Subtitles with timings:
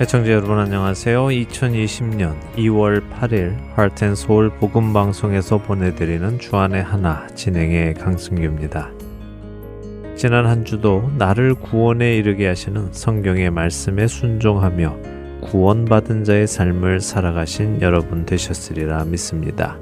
[0.00, 1.26] 애청자 여러분 안녕하세요.
[1.26, 8.92] 2020년 2월 8일 하트앤소울 복음 방송에서 보내드리는 주안의 하나 진행의 강승규입니다.
[10.16, 14.96] 지난 한 주도 나를 구원에 이르게 하시는 성경의 말씀에 순종하며
[15.42, 19.78] 구원받은 자의 삶을 살아가신 여러분 되셨으리라 믿습니다.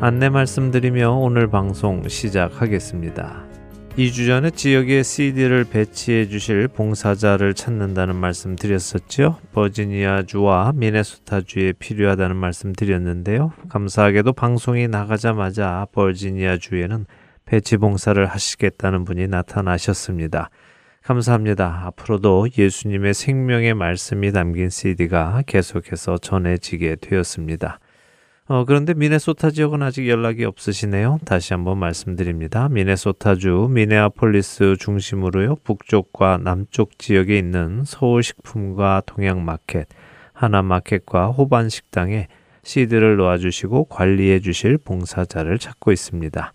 [0.00, 3.53] 안내 말씀드리며 오늘 방송 시작하겠습니다.
[3.96, 9.38] 2주 전에 지역에 CD를 배치해 주실 봉사자를 찾는다는 말씀 드렸었죠.
[9.52, 13.52] 버지니아주와 미네소타주에 필요하다는 말씀 드렸는데요.
[13.68, 17.06] 감사하게도 방송이 나가자마자 버지니아주에는
[17.44, 20.50] 배치 봉사를 하시겠다는 분이 나타나셨습니다.
[21.04, 21.82] 감사합니다.
[21.84, 27.78] 앞으로도 예수님의 생명의 말씀이 담긴 CD가 계속해서 전해지게 되었습니다.
[28.46, 31.18] 어, 그런데 미네소타 지역은 아직 연락이 없으시네요.
[31.24, 32.68] 다시 한번 말씀드립니다.
[32.68, 35.56] 미네소타주 미네아폴리스 중심으로요.
[35.64, 39.88] 북쪽과 남쪽 지역에 있는 서울식품과 동양마켓,
[40.34, 42.28] 하나마켓과 호반식당에
[42.62, 46.52] 시드를 놓아주시고 관리해 주실 봉사자를 찾고 있습니다.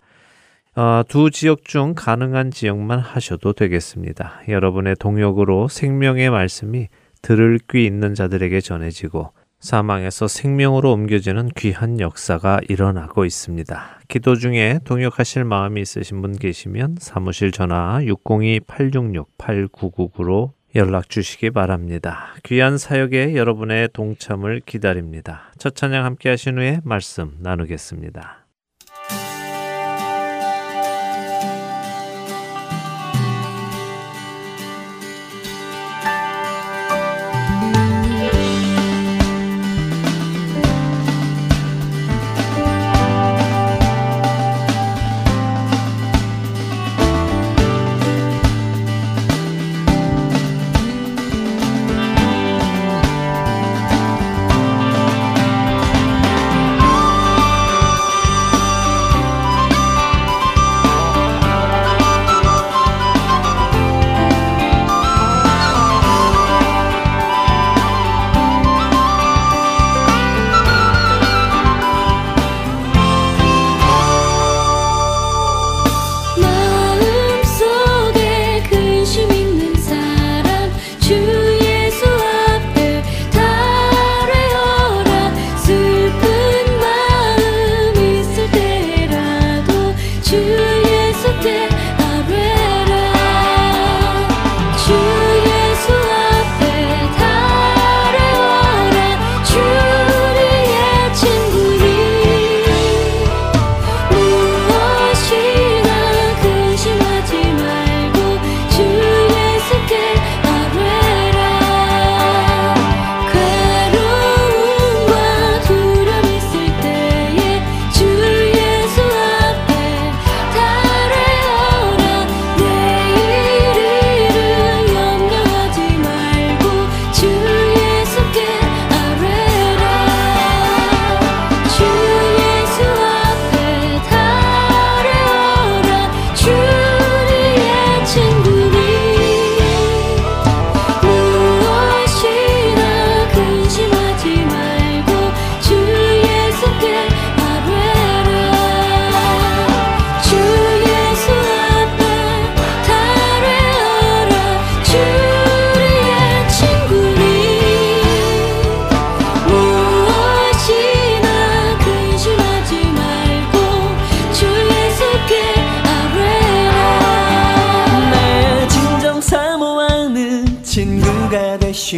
[0.76, 4.42] 어, 두 지역 중 가능한 지역만 하셔도 되겠습니다.
[4.46, 6.86] 여러분의 동역으로 생명의 말씀이
[7.20, 14.00] 들을 귀 있는 자들에게 전해지고 사망에서 생명으로 옮겨지는 귀한 역사가 일어나고 있습니다.
[14.08, 22.34] 기도 중에 동역하실 마음이 있으신 분 계시면 사무실 전화 602-866-8999로 연락 주시기 바랍니다.
[22.44, 25.52] 귀한 사역에 여러분의 동참을 기다립니다.
[25.58, 28.39] 첫 찬양 함께 하신 후에 말씀 나누겠습니다.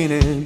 [0.08, 0.44] 세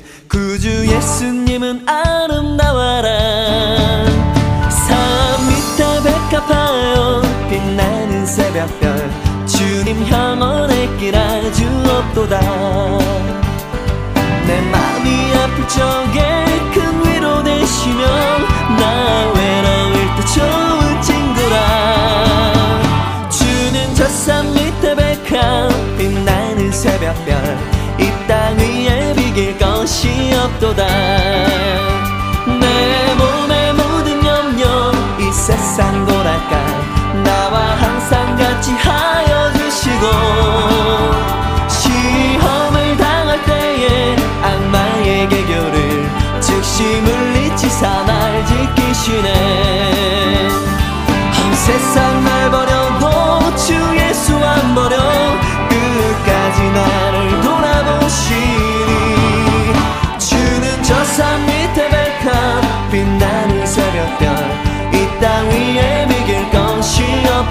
[35.77, 36.16] 상날 버려 끝까지 나를 돌아보시니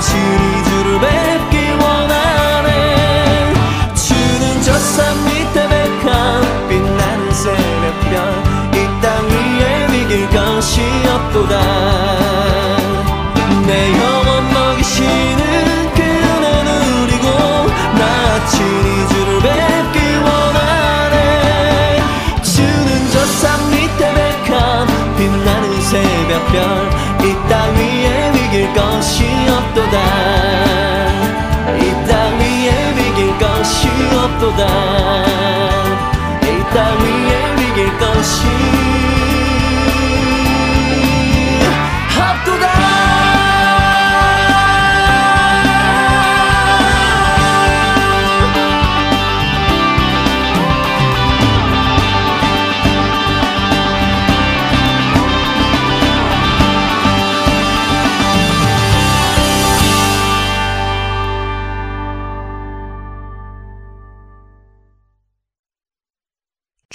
[0.00, 3.54] 주니 주를 뵙길 원하네.
[3.94, 8.14] 주는 저산 밑에 백한 빛나는 새벽별
[8.74, 12.09] 이 땅 위에 이길 것이 없도다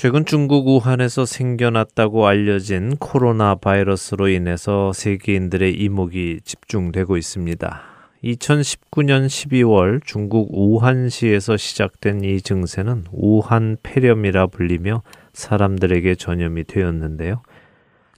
[0.06, 7.82] 최근 중국 우한에서 생겨났다고 알려진 코로나 바이러스로 인해서 세계인들의 이목이 집중되고 있습니다.
[8.24, 15.02] 2019년 12월 중국 우한시에서 시작된 이 증세는 우한 폐렴이라 불리며
[15.34, 17.42] 사람들에게 전염이 되었는데요.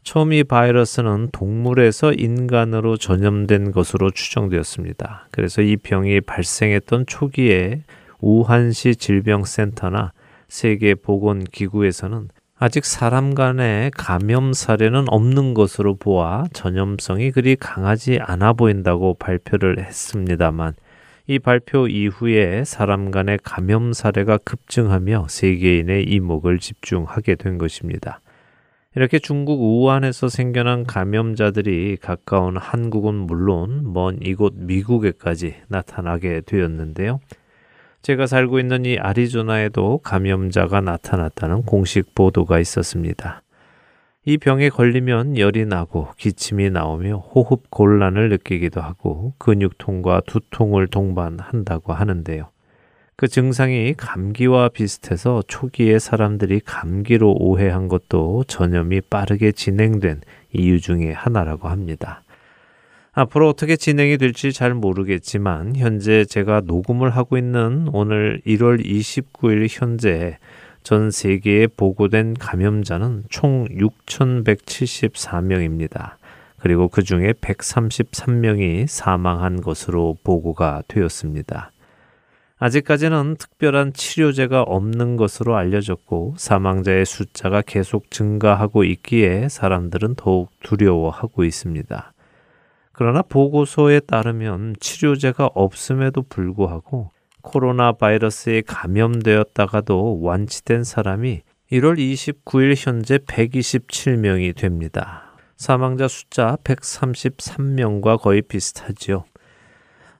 [0.04, 5.30] 처음 이 바이러스는 동물에서 인간으로 전염된 것으로 추정되었습니다.
[5.32, 7.84] 그래서 이 병이 발생했던 초기에
[8.20, 10.12] 우한시 질병센터나
[10.48, 12.30] 세계보건기구에서는
[12.60, 20.74] 아직 사람 간의 감염 사례는 없는 것으로 보아 전염성이 그리 강하지 않아 보인다고 발표를 했습니다만
[21.28, 28.22] 이 발표 이후에 사람 간의 감염 사례가 급증하며 세계인의 이목을 집중하게 된 것입니다.
[28.96, 37.20] 이렇게 중국 우한에서 생겨난 감염자들이 가까운 한국은 물론 먼 이곳 미국에까지 나타나게 되었는데요.
[38.08, 43.42] 제가 살고 있는 이 아리조나에도 감염자가 나타났다는 공식 보도가 있었습니다.
[44.24, 52.48] 이 병에 걸리면 열이 나고 기침이 나오며 호흡 곤란을 느끼기도 하고 근육통과 두통을 동반한다고 하는데요.
[53.18, 60.22] 그 증상이 감기와 비슷해서 초기에 사람들이 감기로 오해한 것도 전염이 빠르게 진행된
[60.54, 62.24] 이유 중의 하나라고 합니다.
[63.20, 70.38] 앞으로 어떻게 진행이 될지 잘 모르겠지만 현재 제가 녹음을 하고 있는 오늘 1월 29일 현재
[70.84, 76.12] 전 세계에 보고된 감염자는 총 6,174명입니다.
[76.60, 81.72] 그리고 그 중에 133명이 사망한 것으로 보고가 되었습니다.
[82.60, 92.14] 아직까지는 특별한 치료제가 없는 것으로 알려졌고 사망자의 숫자가 계속 증가하고 있기에 사람들은 더욱 두려워하고 있습니다.
[92.98, 97.12] 그러나 보고서에 따르면 치료제가 없음에도 불구하고
[97.44, 105.36] 코로나 바이러스에 감염되었다가도 완치된 사람이 1월 29일 현재 127명이 됩니다.
[105.58, 109.26] 사망자 숫자 133명과 거의 비슷하지요.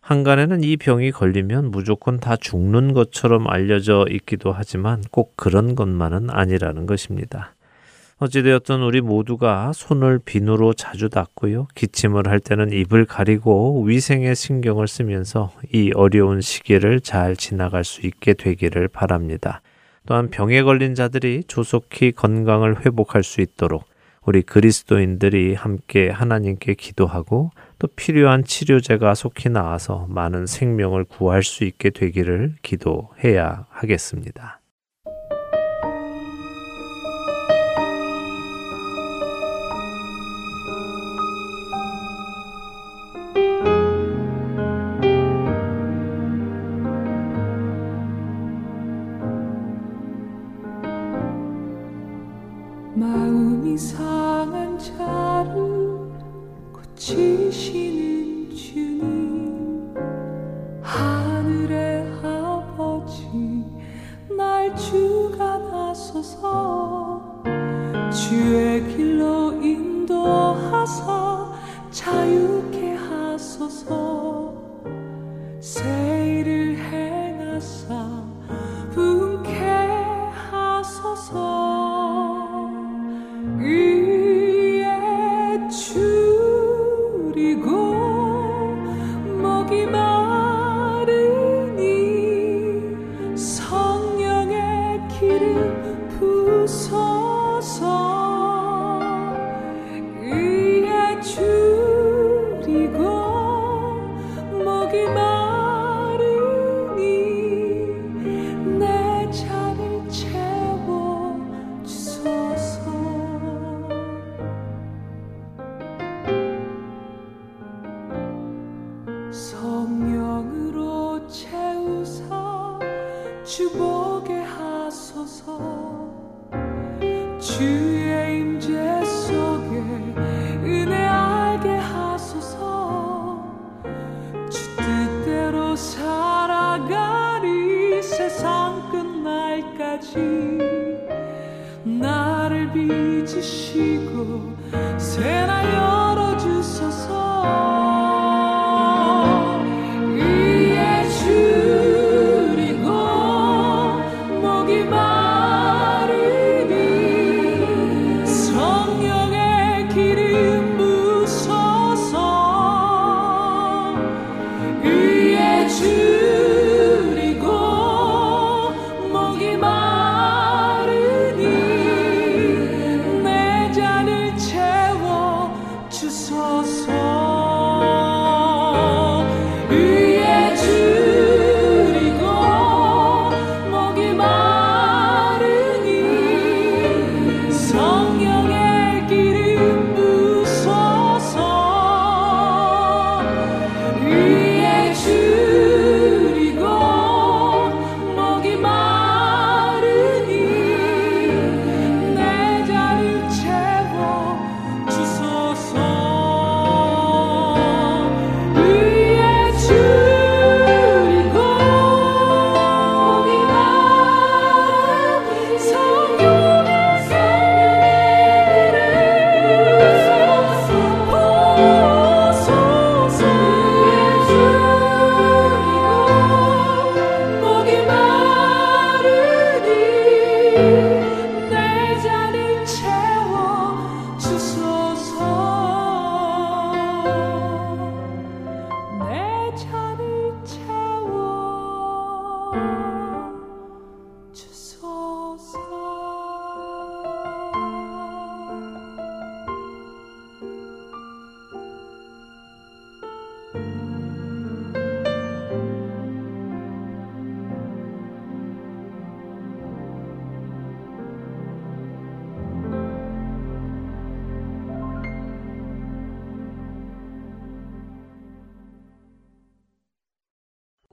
[0.02, 6.86] 한간에는 이 병이 걸리면 무조건 다 죽는 것처럼 알려져 있기도 하지만 꼭 그런 것만은 아니라는
[6.86, 7.56] 것입니다.
[8.20, 11.68] 어찌되었든 우리 모두가 손을 비누로 자주 닦고요.
[11.76, 18.34] 기침을 할 때는 입을 가리고 위생에 신경을 쓰면서 이 어려운 시기를 잘 지나갈 수 있게
[18.34, 19.62] 되기를 바랍니다.
[20.08, 23.86] 또한 병에 걸린 자들이 조속히 건강을 회복할 수 있도록
[24.26, 31.92] 우리 그리스도인들이 함께 하나님께 기도하고 또 필요한 치료제가 속히 나와서 많은 생명을 구할 수 있게
[31.92, 34.57] 되기를 기도해야 하겠습니다.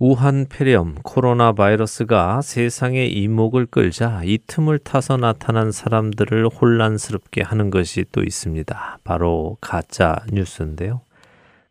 [0.07, 8.05] 우한 폐렴 코로나 바이러스가 세상의 이목을 끌자 이 틈을 타서 나타난 사람들을 혼란스럽게 하는 것이
[8.13, 8.99] 또 있습니다.
[9.03, 11.01] 바로 가짜 뉴스인데요.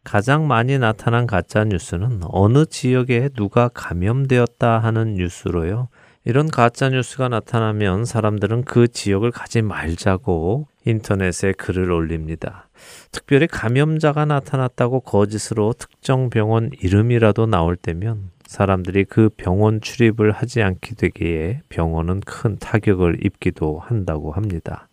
[0.04, 5.90] 가장 많이 나타난 가짜 뉴스는 어느 지역에 누가 감염되었다 하는 뉴스로요.
[6.26, 12.70] 이런 가짜 뉴스가 나타나면 사람들은 그 지역을 가지 말자고 인터넷에 글을 올립니다.
[13.12, 20.96] 특별히 감염자가 나타났다고 거짓으로 특정 병원 이름이라도 나올 때면 사람들이 그 병원 출입을 하지 않게
[20.96, 24.88] 되기에 병원은 큰 타격을 입기도 한다고 합니다.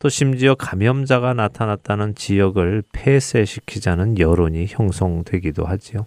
[0.00, 6.06] 또 심지어 감염자가 나타났다는 지역을 폐쇄시키자는 여론이 형성되기도 하지요.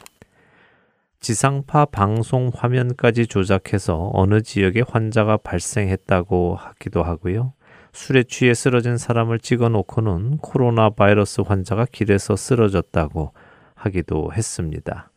[1.19, 7.53] 지상파 방송 화면까지 조작해서 어느 지역에 환자가 발생했다고 하기도 하고요.
[7.91, 13.33] 술에 취해 쓰러진 사람을 찍어 놓고는 코로나 바이러스 환자가 길에서 쓰러졌다고
[13.75, 15.11] 하기도 했습니다.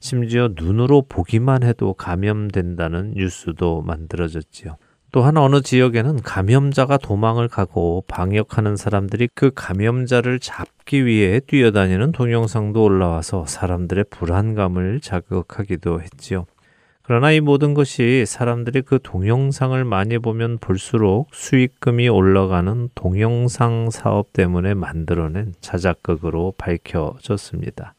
[0.00, 4.76] 심지어 눈으로 보기만 해도 감염된다는 뉴스도 만들어졌지요.
[5.16, 13.46] 또한 어느 지역에는 감염자가 도망을 가고 방역하는 사람들이 그 감염자를 잡기 위해 뛰어다니는 동영상도 올라와서
[13.46, 16.44] 사람들의 불안감을 자극하기도 했지요.
[17.00, 24.74] 그러나 이 모든 것이 사람들이 그 동영상을 많이 보면 볼수록 수익금이 올라가는 동영상 사업 때문에
[24.74, 27.94] 만들어낸 자작극으로 밝혀졌습니다.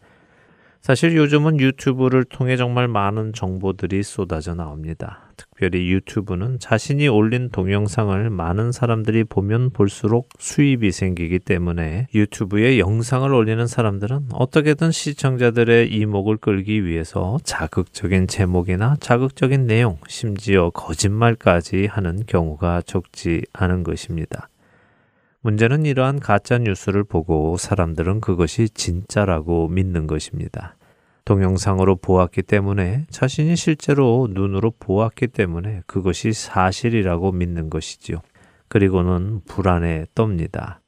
[0.88, 5.34] 사실 요즘은 유튜브를 통해 정말 많은 정보들이 쏟아져 나옵니다.
[5.36, 13.68] 특별히 유튜브는 자신이 올린 동영상을 많은 사람들이 보면 볼수록 수입이 생기기 때문에 유튜브에 영상을 올리는
[13.68, 23.42] 사람들은 어떻게든 시청자들의 이목을 끌기 위해서 자극적인 제목이나 자극적인 내용, 심지어 거짓말까지 하는 경우가 적지
[23.52, 24.48] 않은 것입니다.
[25.42, 30.76] 문제는 이러한 가짜 뉴스를 보고 사람들은 그것이 진짜라고 믿는 것입니다.
[31.26, 38.22] 동영상으로 보았기 때문에 자신이 실제로 눈으로 보았기 때문에 그것이 사실이라고 믿는 것이지요.
[38.70, 40.80] 그리고는 불안에 떱니다.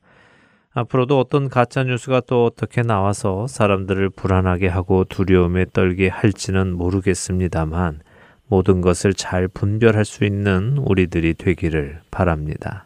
[0.71, 7.99] 앞으로도 어떤 가짜 뉴스가 또 어떻게 나와서 사람들을 불안하게 하고 두려움에 떨게 할지는 모르겠습니다만
[8.47, 12.85] 모든 것을 잘 분별할 수 있는 우리들이 되기를 바랍니다.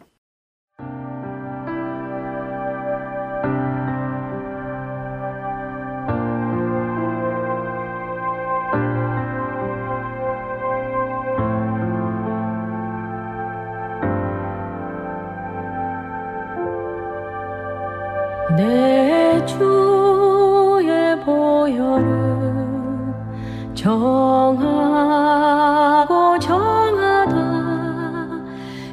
[23.84, 24.80] 정하고
[26.40, 27.36] 정하다.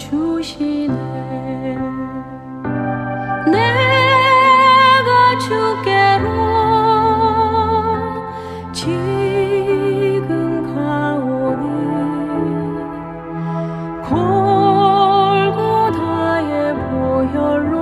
[0.01, 0.95] 주시네.
[3.51, 6.25] 내가 주께로
[8.73, 11.67] 지금 가오니
[14.09, 16.49] 골고다의
[16.89, 17.75] 보혈로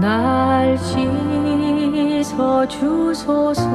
[0.00, 3.66] 날 씻어 주소서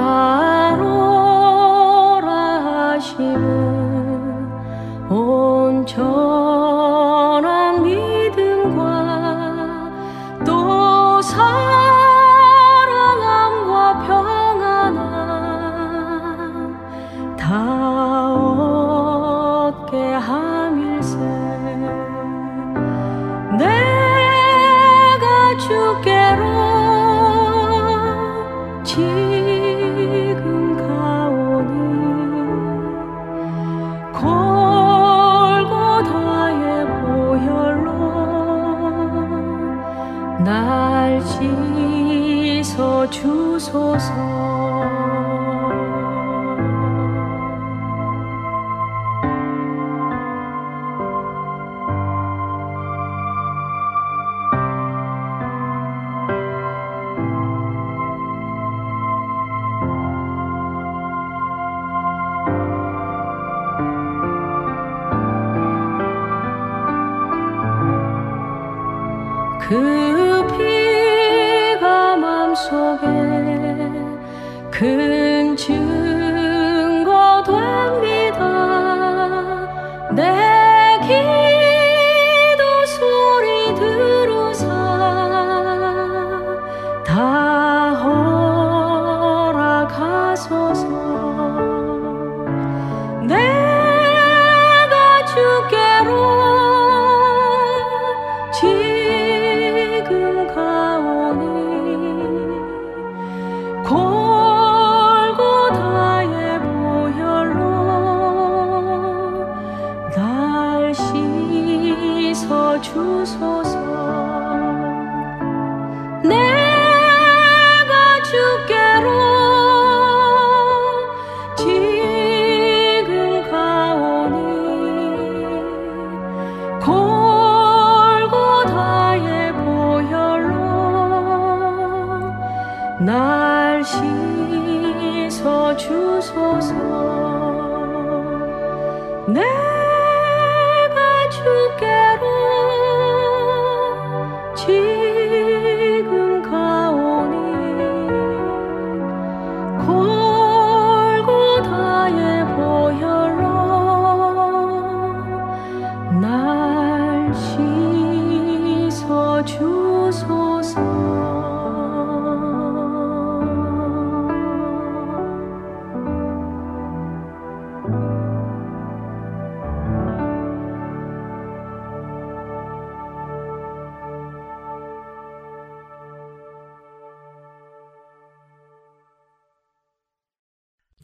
[0.00, 0.29] 나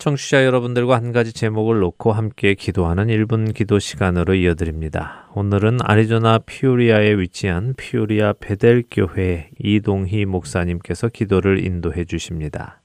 [0.07, 5.29] 청취자 여러분들과 한 가지 제목을 놓고 함께 기도하는 1분 기도 시간으로 이어드립니다.
[5.35, 12.81] 오늘은 아리조나 피오리아에 위치한 피오리아 베델 교회 이동희 목사님께서 기도를 인도해 주십니다.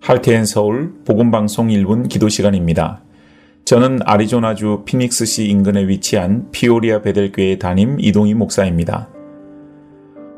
[0.00, 3.02] 할테엔 서울 복음 방송 1분 기도 시간입니다.
[3.64, 9.08] 저는 아리조나주 피닉스시 인근에 위치한 피오리아 베델교회 담임 이동희 목사입니다.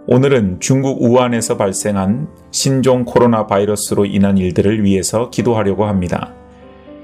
[0.07, 6.35] 오늘은 중국 우한에서 발생한 신종 코로나 바이러스로 인한 일들을 위해서 기도하려고 합니다.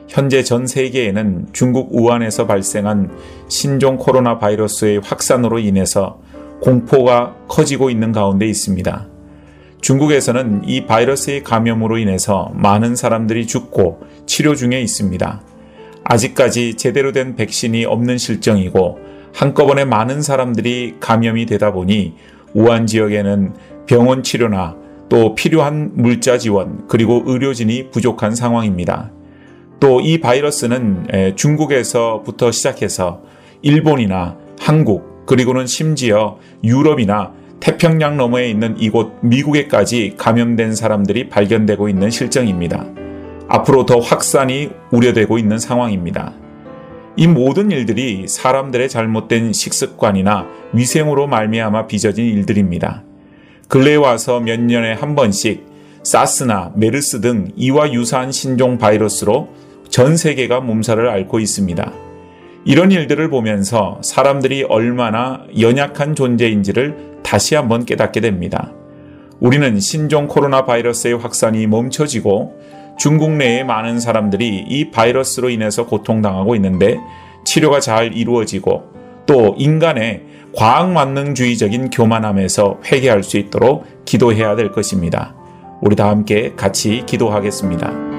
[0.09, 3.17] 현재 전 세계에는 중국 우한에서 발생한
[3.49, 6.21] 신종 코로나 바이러스의 확산으로 인해서
[6.61, 9.07] 공포가 커지고 있는 가운데 있습니다.
[9.81, 15.50] 중국에서는 이 바이러스의 감염으로 인해서 많은 사람들이 죽고 치료 중에 있습니다.
[16.11, 18.99] 아직까지 제대로 된 백신이 없는 실정이고
[19.33, 22.15] 한꺼번에 많은 사람들이 감염이 되다 보니
[22.53, 23.55] 우한 지역에는
[23.87, 24.77] 병원 치료나
[25.09, 29.13] 또 필요한 물자 지원 그리고 의료진이 부족한 상황입니다.
[29.79, 33.23] 또 이 바이러스는 중국에서부터 시작해서
[33.63, 42.85] 일본이나 한국 그리고는 심지어 유럽이나 태평양 너머에 있는 이곳 미국에까지 감염된 사람들이 발견되고 있는 실정입니다.
[43.53, 46.33] 앞으로 더 확산이 우려되고 있는 상황입니다.
[47.17, 53.03] 이 모든 일들이 사람들의 잘못된 식습관이나 위생으로 말미암아 빚어진 일들입니다.
[53.67, 55.67] 근래에 와서 몇 년에 한 번씩
[56.05, 59.49] 사스나 메르스 등 이와 유사한 신종 바이러스로
[59.89, 61.93] 전 세계가 몸살을 앓고 있습니다.
[62.65, 68.71] 이런 일들을 보면서 사람들이 얼마나 연약한 존재인지를 다시 한번 깨닫게 됩니다.
[69.41, 72.61] 우리는 신종 코로나 바이러스의 확산이 멈춰지고
[73.01, 76.99] 중국 내에 많은 사람들이 이 바이러스로 인해서 고통당하고 있는데
[77.47, 78.93] 치료가 잘 이루어지고
[79.25, 80.23] 또 인간의
[80.55, 85.35] 과학 만능주의적인 교만함에서 회개할 수 있도록 기도해야 될 것입니다.
[85.81, 88.10] 우리 다 함께 같이 기도하겠습니다.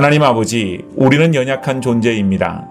[0.00, 2.66] 하나님 아버지, 우리는 연약한 존재입니다.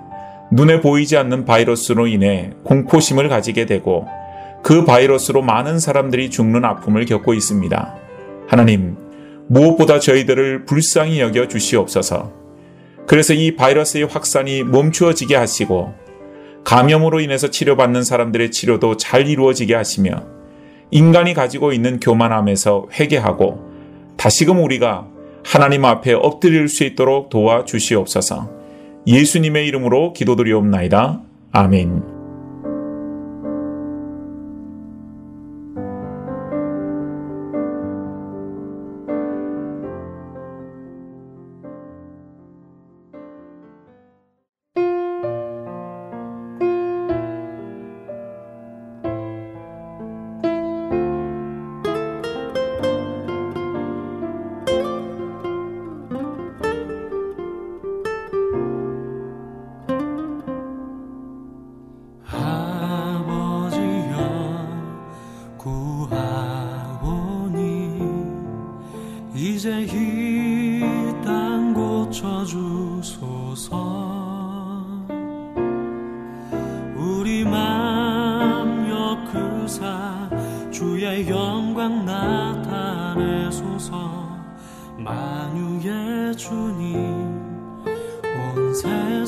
[0.52, 4.08] 눈에 보이지 않는 바이러스로 인해 공포심을 가지게 되고
[4.64, 7.96] 그 바이러스로 많은 사람들이 죽는 아픔을 겪고 있습니다.
[8.48, 8.98] 하나님,
[9.46, 12.34] 무엇보다 저희들을 불쌍히 여겨 주시옵소서.
[13.06, 15.94] 그래서 이 바이러스의 확산이 멈추어지게 하시고
[16.64, 20.24] 감염으로 인해서 치료받는 사람들의 치료도 잘 이루어지게 하시며
[20.90, 23.70] 인간이 가지고 있는 교만함에서 회개하고
[24.18, 28.50] 다시금 우리가 하나님 앞에 엎드릴 수 있도록 도와 주시옵소서.
[29.08, 31.22] 예수님의 이름으로 기도드리옵나이다.
[31.52, 32.19] 아멘.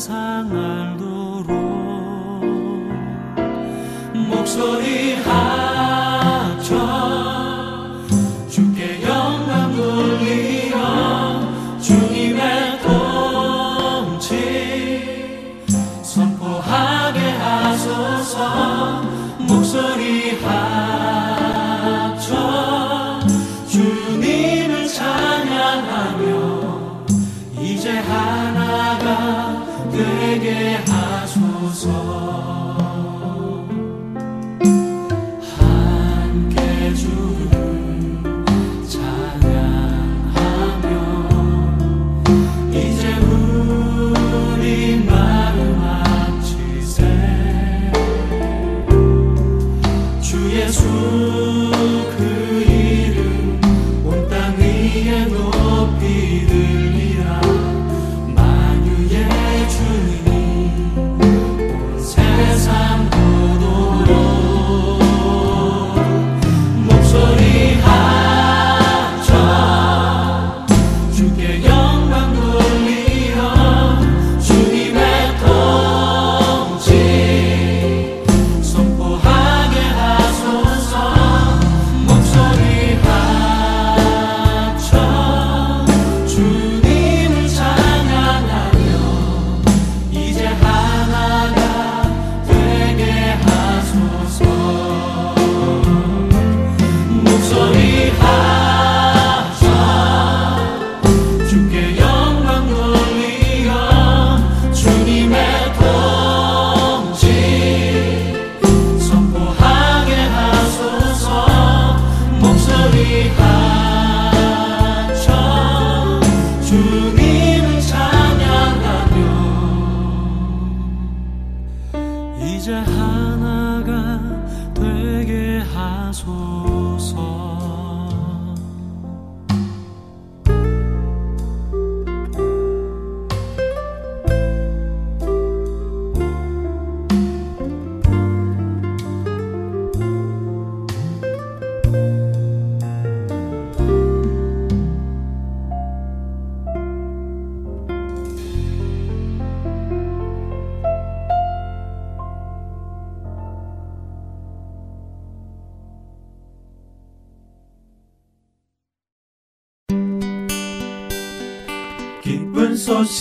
[0.02, 1.54] 선포하게 하소서
[4.16, 5.71] 목소리 하
[31.90, 32.11] 함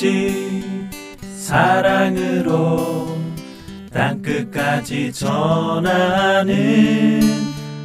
[0.01, 0.89] 소식
[1.37, 3.07] 사랑으로
[3.93, 6.55] 땅끝까지 전하는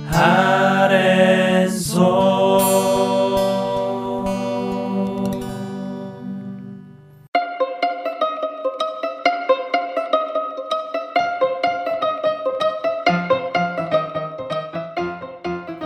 [0.10, 0.96] 아랜소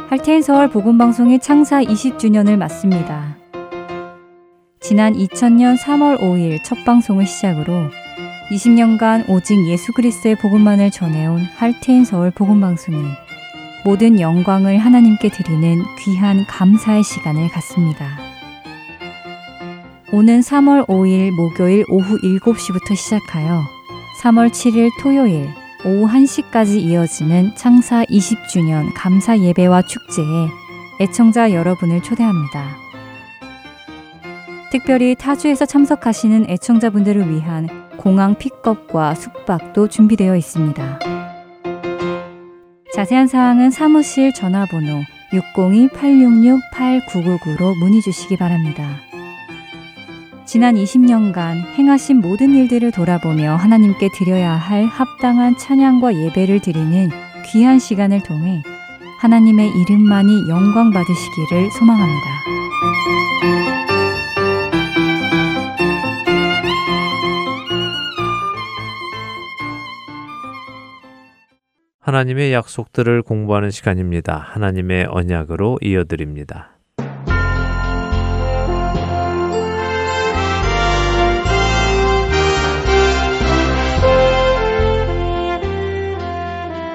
[0.09, 3.38] 할테인 서울 복음방송의 창사 20주년을 맞습니다.
[4.81, 7.89] 지난 2000년 3월 5일 첫 방송을 시작으로
[8.49, 12.97] 20년간 오직 예수 그리스도의 복음만을 전해온 할테인 서울 복음방송이
[13.83, 18.17] 모든 영광을 하나님께 드리는 귀한 감사의 시간을 갖습니다.
[20.13, 23.61] 오는 3월 5일 목요일 오후 7시부터 시작하여
[24.21, 25.49] 3월 7일 토요일
[25.85, 30.47] 오후 1시까지 이어지는 창사 20주년 감사 예배와 축제에
[31.01, 32.88] 애청자 여러분을 초대합니다.
[34.71, 40.99] 특별히 타주에서 참석하시는 애청자분들을 위한 공항 픽업과 숙박도 준비되어 있습니다.
[42.93, 45.01] 자세한 사항은 사무실 전화번호
[45.31, 48.87] 602-866-8999로 문의 주시기 바랍니다.
[50.45, 57.09] 지난 20년간 행하신 모든 일들을 돌아보며 하나님께 드려야 할 합당한 찬양과 예배를 드리는
[57.45, 58.63] 귀한 시간을 통해
[59.19, 62.39] 하나님의 이름만이 영광 받으시기를 소망합니다.
[72.19, 74.37] 하나님의 약속들을 공부하는 시간입니다.
[74.49, 76.71] 하나님의 언약으로 이어드립니다.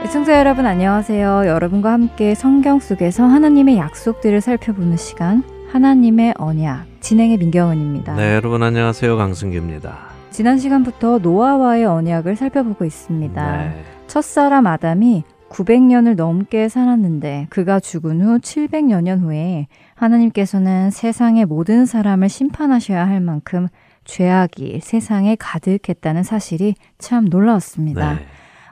[0.05, 1.45] 애청자 여러분 안녕하세요.
[1.47, 8.15] 여러분과 함께 성경 속에서 하나님의 약속들을 살펴보는 시간 하나님의 언약 진행의 민경은입니다.
[8.17, 9.17] 네, 여러분 안녕하세요.
[9.17, 9.97] 강승규입니다.
[10.31, 13.57] 지난 시간부터 노아와의 언약을 살펴보고 있습니다.
[13.57, 13.94] 네.
[14.15, 22.29] 첫사람 아담이 900년을 넘게 살았는데 그가 죽은 후 700여 년 후에 하나님께서는 세상의 모든 사람을
[22.29, 23.67] 심판하셔야 할 만큼
[24.05, 28.15] 죄악이 세상에 가득했다는 사실이 참 놀라웠습니다.
[28.15, 28.21] 네.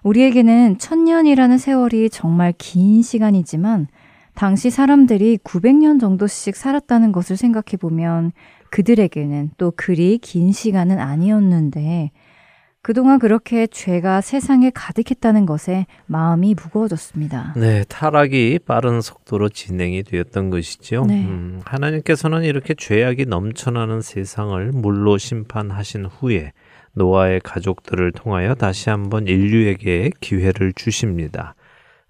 [0.04, 3.88] 우리에게는 천년이라는 세월이 정말 긴 시간이지만
[4.34, 8.30] 당시 사람들이 900년 정도씩 살았다는 것을 생각해 보면
[8.70, 12.12] 그들에게는 또 그리 긴 시간은 아니었는데
[12.82, 17.54] 그동안 그렇게 죄가 세상에 가득했다는 것에 마음이 무거워졌습니다.
[17.56, 21.04] 네, 타락이 빠른 속도로 진행이 되었던 것이죠.
[21.06, 21.24] 네.
[21.24, 26.52] 음, 하나님께서는 이렇게 죄악이 넘쳐나는 세상을 물로 심판하신 후에
[26.94, 31.54] 노아의 가족들을 통하여 다시 한번 인류에게 기회를 주십니다.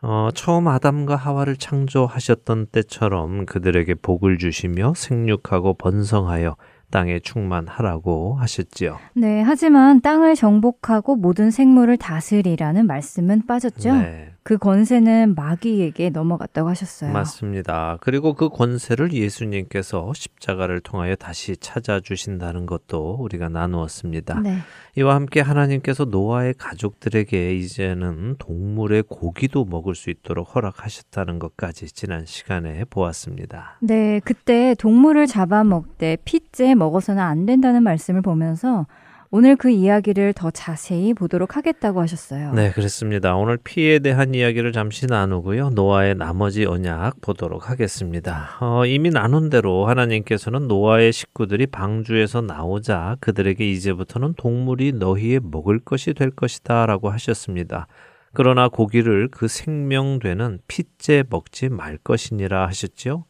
[0.00, 6.56] 어, 처음 아담과 하와를 창조하셨던 때처럼 그들에게 복을 주시며 생육하고 번성하여
[6.92, 8.98] 땅에 충만하라고 하셨지요.
[9.14, 13.94] 네, 하지만 땅을 정복하고 모든 생물을 다스리라는 말씀은 빠졌죠.
[13.94, 14.31] 네.
[14.44, 17.12] 그 권세는 마귀에게 넘어갔다고 하셨어요.
[17.12, 17.98] 맞습니다.
[18.00, 24.40] 그리고 그 권세를 예수님께서 십자가를 통하여 다시 찾아주신다는 것도 우리가 나누었습니다.
[24.40, 24.58] 네.
[24.96, 32.84] 이와 함께 하나님께서 노아의 가족들에게 이제는 동물의 고기도 먹을 수 있도록 허락하셨다는 것까지 지난 시간에
[32.84, 33.78] 보았습니다.
[33.80, 38.86] 네, 그때 동물을 잡아먹되 핏째 먹어서는 안 된다는 말씀을 보면서
[39.34, 42.52] 오늘 그 이야기를 더 자세히 보도록 하겠다고 하셨어요.
[42.52, 43.34] 네, 그렇습니다.
[43.34, 45.70] 오늘 피에 대한 이야기를 잠시 나누고요.
[45.70, 48.58] 노아의 나머지 언약 보도록 하겠습니다.
[48.60, 56.12] 어, 이미 나눈 대로 하나님께서는 노아의 식구들이 방주에서 나오자 그들에게 이제부터는 동물이 너희의 먹을 것이
[56.12, 57.86] 될 것이다 라고 하셨습니다.
[58.34, 63.24] 그러나 고기를 그 생명되는 핏째 먹지 말 것이니라 하셨지요.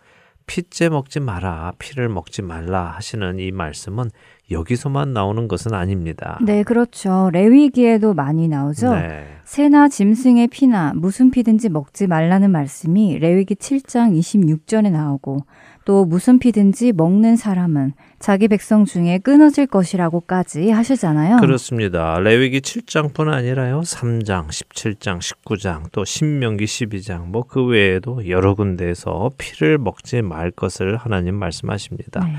[0.46, 4.10] 핏째 먹지 마라, 피를 먹지 말라 하시는 이 말씀은
[4.50, 6.38] 여기서만 나오는 것은 아닙니다.
[6.42, 7.31] 네, 그렇죠.
[7.33, 8.94] 레위기에도 많이 나오죠.
[8.94, 9.24] 네.
[9.44, 15.44] 새나 짐승의 피나 무슨 피든지 먹지 말라는 말씀이 레위기 7장 26절에 나오고
[15.85, 21.38] 또 무슨 피든지 먹는 사람은 자기 백성 중에 끊어질 것이라고까지 하시잖아요.
[21.38, 22.20] 그렇습니다.
[22.20, 23.81] 레위기 7장뿐 아니라요.
[23.81, 30.96] 3장, 17장, 19장, 또 신명기 12장, 뭐 그 외에도 여러 군데에서 피를 먹지 말 것을
[30.96, 32.24] 하나님 말씀하십니다.
[32.24, 32.33] 네.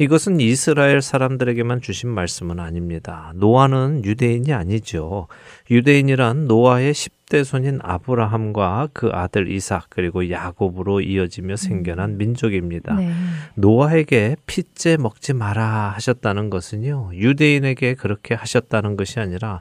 [0.00, 3.34] 이것은 이스라엘 사람들에게만 주신 말씀은 아닙니다.
[3.36, 5.28] 노아는 유대인이 아니죠.
[5.70, 12.94] 유대인이란 노아의 10대 손인 아브라함과 그 아들 이삭 그리고 야곱으로 이어지며 생겨난 민족입니다.
[12.94, 13.12] 네.
[13.56, 17.10] 노아에게 핏째 먹지 마라 하셨다는 것은요.
[17.12, 19.60] 유대인에게 그렇게 하셨다는 것이 아니라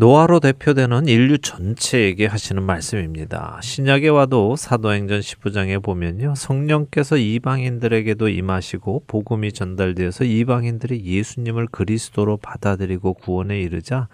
[0.00, 3.60] 노아로 대표되는 인류 전체에게 하시는 말씀입니다.
[3.62, 6.32] 신약에 와도 사도행전 15장에 보면요.
[6.36, 14.08] 성령께서 이방인들에게도 임하시고 복음이 전달되어서 이방인들이 예수님을 그리스도로 받아들이고 구원에 이르자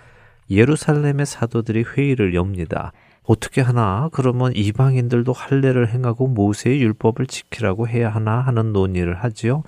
[0.50, 2.90] 예루살렘의 사도들이 회의를 엽니다.
[3.22, 4.08] 어떻게 하나?
[4.10, 9.62] 그러면 이방인들도 할례를 행하고 모세의 율법을 지키라고 해야 하나 하는 논의를 하지요.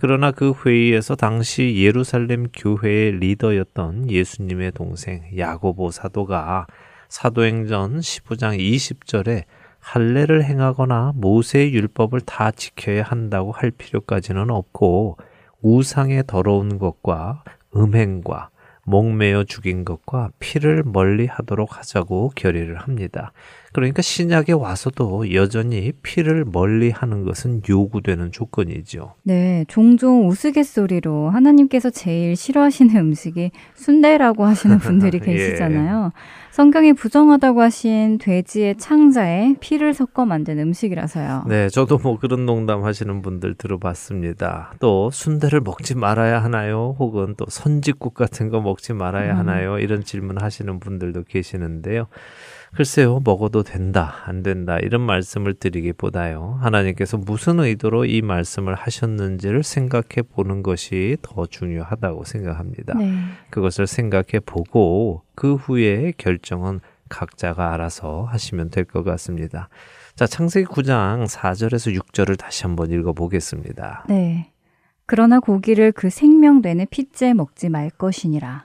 [0.00, 6.66] 그러나 그 회의에서 당시 예루살렘 교회의 리더였던 예수님의 동생 야고보 사도가
[7.08, 9.44] 사도행전 15장 20절에
[9.78, 15.18] 할례를 행하거나 모세의 율법을 다 지켜야 한다고 할 필요까지는 없고
[15.62, 17.44] 우상의 더러운 것과
[17.76, 18.50] 음행과
[18.84, 23.32] 목매어 죽인 것과 피를 멀리 하도록 하자고 결의를 합니다.
[23.74, 29.14] 그러니까 신약에 와서도 여전히 피를 멀리 하는 것은 요구되는 조건이죠.
[29.24, 35.26] 네, 종종 우스갯소리로 하나님께서 제일 싫어하시는 음식이 순대라고 하시는 분들이 예.
[35.26, 36.12] 계시잖아요.
[36.52, 41.46] 성경이 부정하다고 하신 돼지의 창자에 피를 섞어 만든 음식이라서요.
[41.48, 44.74] 네, 저도 뭐 그런 농담 하시는 분들 들어봤습니다.
[44.78, 46.94] 또 순대를 먹지 말아야 하나요?
[47.00, 49.38] 혹은 또 선짓국 같은 거 먹지 말아야 음.
[49.38, 49.80] 하나요?
[49.80, 52.06] 이런 질문 하시는 분들도 계시는데요.
[52.74, 60.22] 글쎄요, 먹어도 된다, 안 된다, 이런 말씀을 드리기보다요, 하나님께서 무슨 의도로 이 말씀을 하셨는지를 생각해
[60.32, 62.94] 보는 것이 더 중요하다고 생각합니다.
[62.98, 63.14] 네.
[63.50, 69.68] 그것을 생각해 보고 그 후에 결정은 각자가 알아서 하시면 될 것 같습니다.
[70.16, 74.04] 자, 창세기 9장 4절에서 6절을 다시 한번 읽어 보겠습니다.
[74.08, 74.50] 네.
[75.06, 78.64] 그러나 고기를 그 생명되는 핏째 먹지 말 것이니라.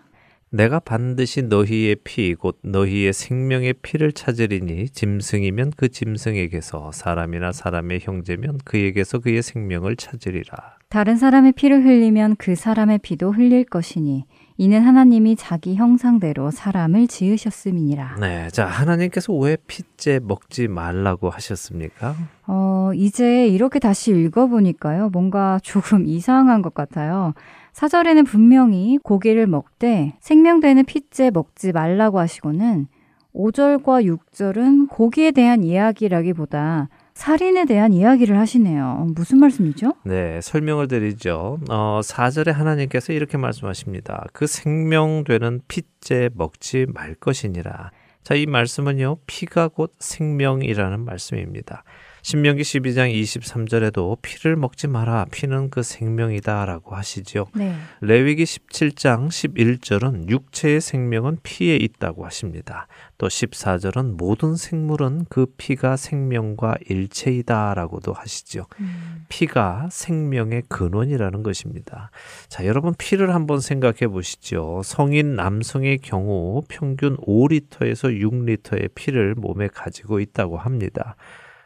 [0.51, 8.57] 내가 반드시 너희의 피, 곧 너희의 생명의 피를 찾으리니 짐승이면 그 짐승에게서 사람이나 사람의 형제면
[8.65, 10.77] 그에게서 그의 생명을 찾으리라.
[10.89, 14.25] 다른 사람의 피를 흘리면 그 사람의 피도 흘릴 것이니
[14.57, 18.17] 이는 하나님이 자기 형상대로 사람을 지으셨음이니라.
[18.19, 22.15] 네, 자 하나님께서 왜 피째 먹지 말라고 하셨습니까?
[22.47, 25.09] 어, 이제 이렇게 다시 읽어보니까요.
[25.09, 27.35] 뭔가 조금 이상한 것 같아요.
[27.79, 32.87] 사절에는 분명히 고기를 먹되 생명되는 핏째 먹지 말라고 하시고는
[33.33, 39.07] 5절과 6절은 고기에 대한 이야기라기보다 살인에 대한 이야기를 하시네요.
[39.15, 39.93] 무슨 말씀이죠?
[40.03, 41.59] 네, 설명을 드리죠.
[41.69, 44.25] 어, 4절에 하나님께서 이렇게 말씀하십니다.
[44.33, 47.91] 그 생명되는 핏째 먹지 말 것이니라.
[48.23, 51.85] 자, 이 말씀은요, 피가 곧 생명이라는 말씀입니다.
[52.21, 55.25] 신명기 12장 23절에도 피를 먹지 마라.
[55.31, 57.47] 피는 그 생명이다라고 하시죠.
[57.55, 57.75] 네.
[58.01, 62.87] 레위기 17장 11절은 육체의 생명은 피에 있다고 하십니다.
[63.17, 68.65] 또 14절은 모든 생물은 그 피가 생명과 일체이다라고도 하시죠.
[68.79, 69.25] 음.
[69.29, 72.11] 피가 생명의 근원이라는 것입니다.
[72.47, 74.81] 자, 여러분 피를 한번 생각해 보시죠.
[74.83, 81.15] 성인 남성의 경우 평균 5리터에서 6리터의 피를 몸에 가지고 있다고 합니다.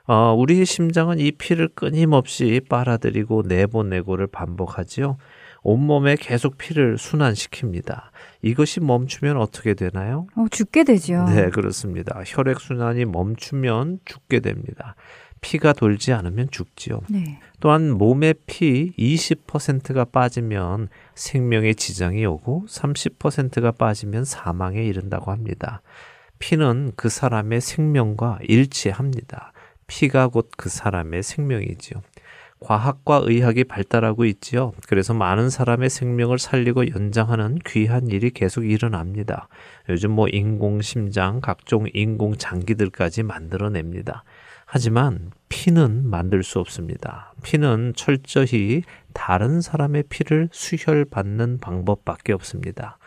[0.05, 5.17] 어, 우리 심장은 이 피를 끊임없이 빨아들이고 내보내고를 반복하지요.
[5.63, 8.01] 온몸에 계속 피를 순환시킵니다.
[8.41, 10.27] 이것이 멈추면 어떻게 되나요?
[10.35, 11.23] 어, 죽게 되죠.
[11.25, 12.21] 네, 그렇습니다.
[12.25, 14.95] 혈액 순환이 멈추면 죽게 됩니다.
[15.39, 17.01] 피가 돌지 않으면 죽지요.
[17.09, 17.39] 네.
[17.59, 25.81] 또한 몸의 피 20%가 빠지면 생명에 지장이 오고 30%가 빠지면 사망에 이른다고 합니다.
[26.39, 29.52] 피는 그 사람의 생명과 일치합니다.
[29.93, 32.01] 피가 곧 그 사람의 생명이지요.
[32.59, 34.73] 과학과 의학이 발달하고 있지요.
[34.87, 39.49] 그래서 많은 사람의 생명을 살리고 연장하는 귀한 일이 계속 일어납니다.
[39.89, 44.23] 요즘 뭐 인공심장, 각종 인공장기들까지 만들어냅니다.
[44.65, 47.33] 하지만 피는 만들 수 없습니다.
[47.43, 48.81] 피는 철저히
[49.13, 52.97] 다른 사람의 피를 수혈받는 방법밖에 없습니다.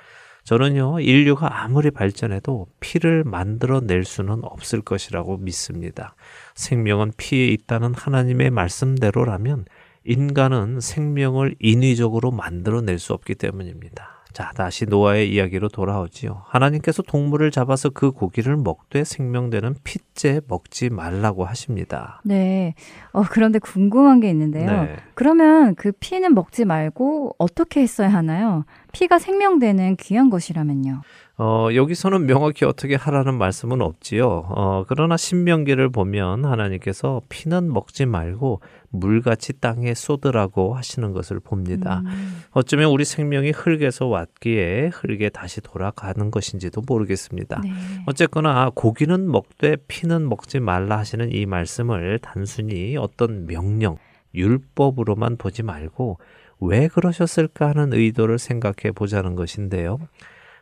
[0.46, 6.14] 저는요, 인류가 아무리 발전해도 피를 만들어낼 수는 없을 것이라고 믿습니다.
[6.54, 9.64] 생명은 피에 있다는 하나님의 말씀대로라면
[10.04, 14.22] 인간은 생명을 인위적으로 만들어낼 수 없기 때문입니다.
[14.32, 16.42] 자, 다시 노아의 이야기로 돌아오지요.
[16.44, 22.20] 하나님께서 동물을 잡아서 그 고기를 먹되 생명되는 핏째 먹지 말라고 하십니다.
[22.24, 22.76] 네.
[23.10, 24.70] 어, 그런데 궁금한 게 있는데요.
[24.70, 24.96] 네.
[25.16, 28.66] 그러면 그 피는 먹지 말고 어떻게 했어야 하나요?
[28.92, 31.00] 피가 생명되는 귀한 것이라면요.
[31.38, 34.26] 어, 여기서는 명확히 어떻게 하라는 말씀은 없지요.
[34.26, 38.60] 어, 그러나 신명기를 보면 하나님께서 피는 먹지 말고
[38.90, 42.02] 물같이 땅에 쏟으라고 하시는 것을 봅니다.
[42.04, 42.42] 음.
[42.52, 47.60] 어쩌면 우리 생명이 흙에서 왔기에 흙에 다시 돌아가는 것인지도 모르겠습니다.
[47.62, 47.70] 네.
[48.06, 53.96] 어쨌거나 고기는 먹되 피는 먹지 말라 하시는 이 말씀을 단순히 어떤 명령,
[54.36, 56.18] 율법으로만 보지 말고
[56.60, 59.98] 왜 그러셨을까 하는 의도를 생각해 보자는 것인데요.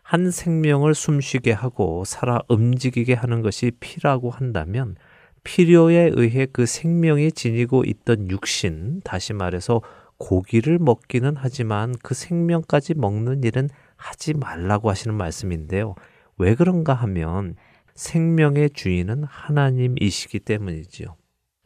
[0.02, 4.96] 한 생명을 숨쉬게 하고 살아 움직이게 하는 것이 피라고 한다면
[5.44, 9.82] 필요에 의해 그 생명이 지니고 있던 육신, 다시 말해서
[10.16, 15.94] 고기를 먹기는 하지만 그 생명까지 먹는 일은 하지 말라고 하시는 말씀인데요.
[16.38, 17.56] 왜 그런가 하면
[17.94, 21.16] 생명의 주인은 하나님이시기 때문이지요.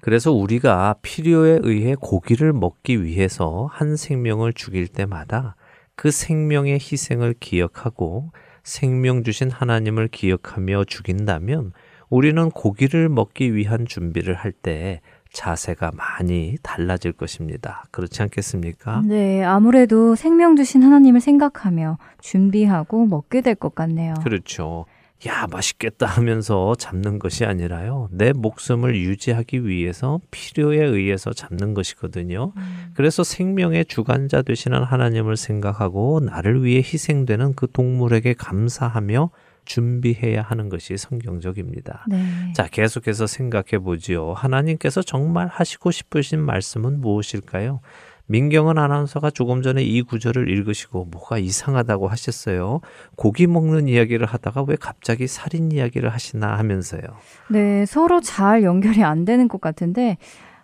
[0.00, 5.56] 그래서 우리가 필요에 의해 고기를 먹기 위해서 한 생명을 죽일 때마다
[5.96, 8.30] 그 생명의 희생을 기억하고
[8.62, 11.72] 생명 주신 하나님을 기억하며 죽인다면
[12.10, 17.84] 우리는 고기를 먹기 위한 준비를 할 때 자세가 많이 달라질 것입니다.
[17.90, 19.02] 그렇지 않겠습니까?
[19.04, 24.14] 네, 아무래도 생명 주신 하나님을 생각하며 준비하고 먹게 될 것 같네요.
[24.24, 24.86] 그렇죠.
[25.26, 28.08] 야, 맛있겠다 하면서 잡는 것이 아니라요.
[28.12, 32.52] 내 목숨을 유지하기 위해서 필요에 의해서 잡는 것이거든요.
[32.56, 32.92] 음.
[32.94, 39.30] 그래서 생명의 주관자 되시는 하나님을 생각하고 나를 위해 희생되는 그 동물에게 감사하며
[39.64, 42.06] 준비해야 하는 것이 성경적입니다.
[42.08, 42.52] 네.
[42.54, 44.32] 자, 계속해서 생각해 보지요.
[44.32, 47.80] 하나님께서 정말 하시고 싶으신 말씀은 무엇일까요?
[48.28, 52.80] 민경은 아나운서가 조금 전에 이 구절을 읽으시고 뭐가 이상하다고 하셨어요.
[53.16, 57.02] 고기 먹는 이야기를 하다가 왜 갑자기 살인 이야기를 하시나 하면서요.
[57.50, 60.18] 네, 서로 잘 연결이 안 되는 것 같은데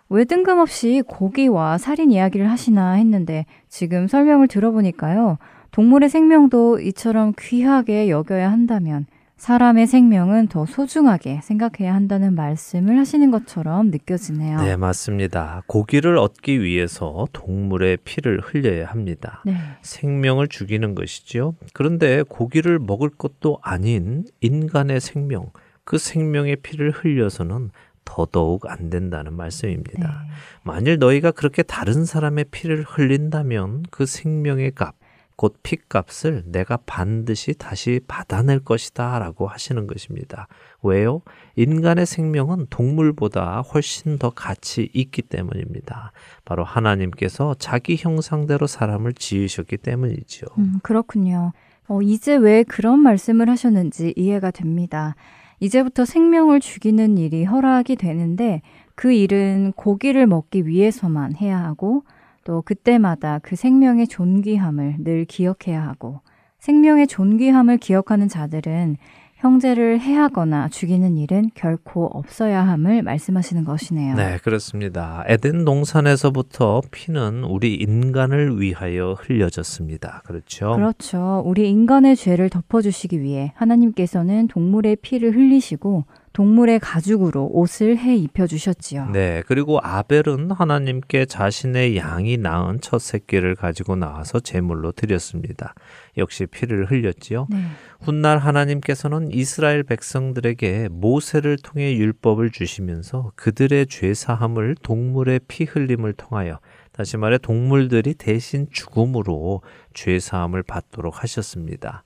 [0.09, 5.39] 왜 뜬금없이 고기와 살인 이야기를 하시나 했는데 지금 설명을 들어보니까요.
[5.71, 9.07] 동물의 생명도 이처럼 귀하게 여겨야 한다면
[9.37, 14.61] 사람의 생명은 더 소중하게 생각해야 한다는 말씀을 하시는 것처럼 느껴지네요.
[14.61, 15.63] 네, 맞습니다.
[15.67, 19.41] 고기를 얻기 위해서 동물의 피를 흘려야 합니다.
[19.45, 19.55] 네.
[19.81, 21.55] 생명을 죽이는 것이지요.
[21.73, 25.51] 그런데 고기를 먹을 것도 아닌 인간의 생명,
[25.83, 27.71] 그 생명의 피를 흘려서는
[28.05, 30.23] 더더욱 안 된다는 말씀입니다.
[30.27, 30.33] 네.
[30.63, 34.95] 만일 너희가 그렇게 다른 사람의 피를 흘린다면 그 생명의 값,
[35.35, 40.47] 곧 피값을 내가 반드시 다시 받아낼 것이다 라고 하시는 것입니다.
[40.81, 41.21] 왜요?
[41.55, 46.11] 인간의 생명은 동물보다 훨씬 더 가치 있기 때문입니다.
[46.45, 50.47] 바로 하나님께서 자기 형상대로 사람을 지으셨기 때문이지요.
[50.57, 51.51] 음, 그렇군요.
[51.87, 55.15] 어, 이제 왜 그런 말씀을 하셨는지 이해가 됩니다.
[55.59, 58.61] 이제부터 생명을 죽이는 일이 허락이 되는데
[58.95, 62.03] 그 일은 고기를 먹기 위해서만 해야 하고
[62.45, 66.21] 또 그때마다 그 생명의 존귀함을 늘 기억해야 하고
[66.59, 68.95] 생명의 존귀함을 기억하는 자들은
[69.35, 74.15] 형제를 해하거나 죽이는 일은 결코 없어야 함을 말씀하시는 것이네요.
[74.15, 75.23] 네, 그렇습니다.
[75.27, 80.21] 에덴 동산에서부터 피는 우리 인간을 위하여 흘려졌습니다.
[80.25, 80.73] 그렇죠?
[80.75, 81.43] 그렇죠.
[81.45, 86.05] 우리 인간의 죄를 덮어주시기 위해 하나님께서는 동물의 피를 흘리시고
[86.35, 89.09] 동물의 가죽으로 옷을 해 입혀 주셨지요.
[89.11, 95.73] 네, 그리고 아벨은 하나님께 자신의 양이 낳은 첫 새끼를 가지고 나와서 제물로 드렸습니다.
[96.17, 97.47] 역시 피를 흘렸지요.
[97.49, 97.57] 네.
[98.01, 106.59] 훗날 하나님께서는 이스라엘 백성들에게 모세를 통해 율법을 주시면서 그들의 죄 사함을 동물의 피 흘림을 통하여
[106.91, 109.61] 다시 말해 동물들이 대신 죽음으로
[109.93, 112.03] 죄 사함을 받도록 하셨습니다.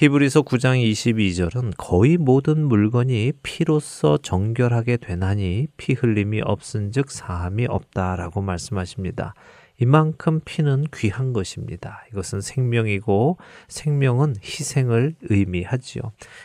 [0.00, 9.34] 히브리서 9장 22절은 거의 모든 물건이 피로써 정결하게 되나니 피 흘림이 없은즉 사함이 없다라고 말씀하십니다.
[9.80, 12.04] 이만큼 피는 귀한 것입니다.
[12.12, 16.02] 이것은 생명이고 생명은 희생을 의미하지요.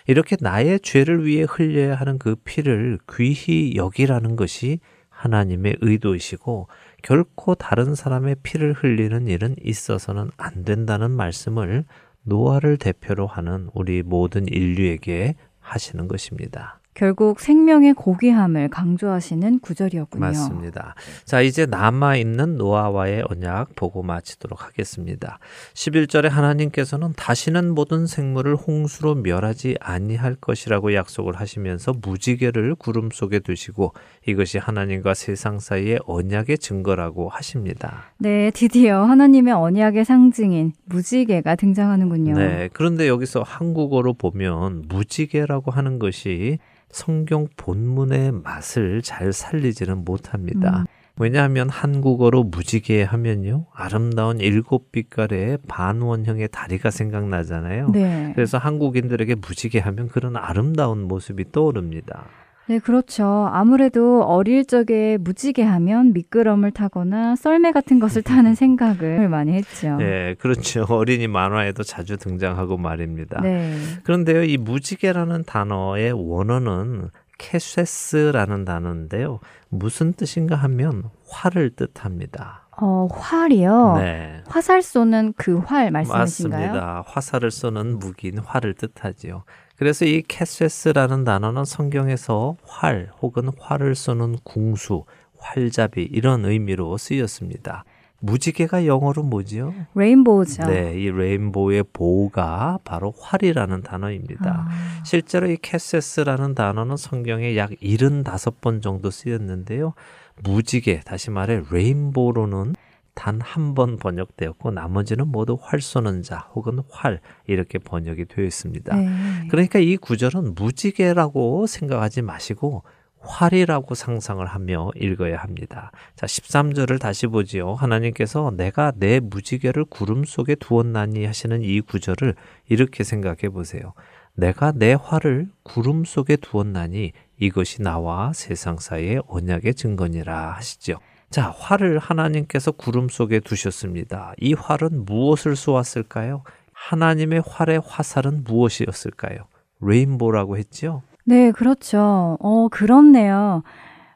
[0.07, 4.79] 이렇게 나의 죄를 위해 흘려야 하는 그 피를 귀히 여기라는 것이
[5.09, 6.69] 하나님의 의도이시고
[7.03, 11.85] 결코 다른 사람의 피를 흘리는 일은 있어서는 안 된다는 말씀을
[12.23, 16.79] 노아를 대표로 하는 우리 모든 인류에게 하시는 것입니다.
[16.93, 20.21] 결국 생명의 고귀함을 강조하시는 구절이었군요.
[20.21, 20.95] 맞습니다.
[21.25, 25.39] 자, 이제 남아 있는 노아와의 언약 보고 마치도록 하겠습니다.
[25.73, 33.93] 11절에 하나님께서는 다시는 모든 생물을 홍수로 멸하지 아니할 것이라고 약속을 하시면서 무지개를 구름 속에 두시고
[34.27, 38.03] 이것이 하나님과 세상 사이의 언약의 증거라고 하십니다.
[38.19, 42.33] 네, 드디어 하나님의 언약의 상징인 무지개가 등장하는군요.
[42.35, 46.59] 네, 그런데 여기서 한국어로 보면 무지개라고 하는 것이
[46.93, 50.81] 성경 본문의 맛을 잘 살리지는 못합니다.
[50.81, 50.85] 음.
[51.17, 53.67] 왜냐하면 한국어로 무지개 하면요.
[53.73, 57.89] 아름다운 일곱 빛깔의 반원형의 다리가 생각나잖아요.
[57.89, 58.31] 네.
[58.35, 62.25] 그래서 한국인들에게 무지개 하면 그런 아름다운 모습이 떠오릅니다.
[62.67, 63.49] 네, 그렇죠.
[63.51, 69.97] 아무래도 어릴 적에 무지개 하면 미끄럼을 타거나 썰매 같은 것을 타는 생각을 많이 했죠.
[69.97, 70.85] 네, 그렇죠.
[70.89, 73.41] 어린이 만화에도 자주 등장하고 말입니다.
[73.41, 73.75] 네.
[74.03, 79.39] 그런데요, 이 무지개라는 단어의 원어는 캐세스라는 단어인데요.
[79.69, 82.67] 무슨 뜻인가 하면 활을 뜻합니다.
[82.81, 83.97] 어, 활이요?
[83.97, 84.41] 네.
[84.47, 86.67] 화살 쏘는 그 활 말씀이신가요?
[86.67, 87.03] 맞습니다.
[87.05, 89.43] 화살을 쏘는 무기인 활을 뜻하지요.
[89.83, 95.03] 그래서 이 캐세스라는 단어는 성경에서 활 혹은 활을 쏘는 궁수,
[95.37, 97.83] 활잡이 이런 의미로 쓰였습니다.
[98.21, 99.73] 무지개가 영어로 뭐지요?
[99.93, 100.67] Rainbow죠.
[100.67, 104.67] 네, 이 rainbow의 bow가 바로 활이라는 단어입니다.
[104.69, 109.95] 아, 실제로 이 קשת라는 단어는 성경에 약 75번 정도 쓰였는데요.
[110.43, 112.75] 무지개, 다시 말해 rainbow로는
[113.15, 118.95] 단 한 번 번역되었고 나머지는 모두 활 쏘는 자 혹은 활 이렇게 번역이 되어 있습니다.
[118.95, 119.47] 네.
[119.49, 122.83] 그러니까 이 구절은 무지개라고 생각하지 마시고
[123.25, 125.91] 활이라고 상상을 하며 읽어야 합니다.
[126.15, 127.73] 자, 13절을 다시 보지요.
[127.73, 132.35] 하나님께서 내가 내 무지개를 구름 속에 두었나니 하시는 이 구절을
[132.67, 133.93] 이렇게 생각해 보세요.
[134.35, 140.99] 내가 내 활을 구름 속에 두었나니 이것이 나와 세상 사이의 언약의 증거니라 하시죠.
[141.33, 144.33] 자, 활을 하나님께서 구름 속에 두셨습니다.
[144.39, 146.43] 이 활은 무엇을 쏘았을까요?
[146.73, 149.47] 하나님의 활의 화살은 무엇이었을까요?
[149.81, 151.01] rainbow라고 했지요.
[151.25, 152.37] 네, 그렇죠.
[152.39, 153.63] 어, 그렇네요.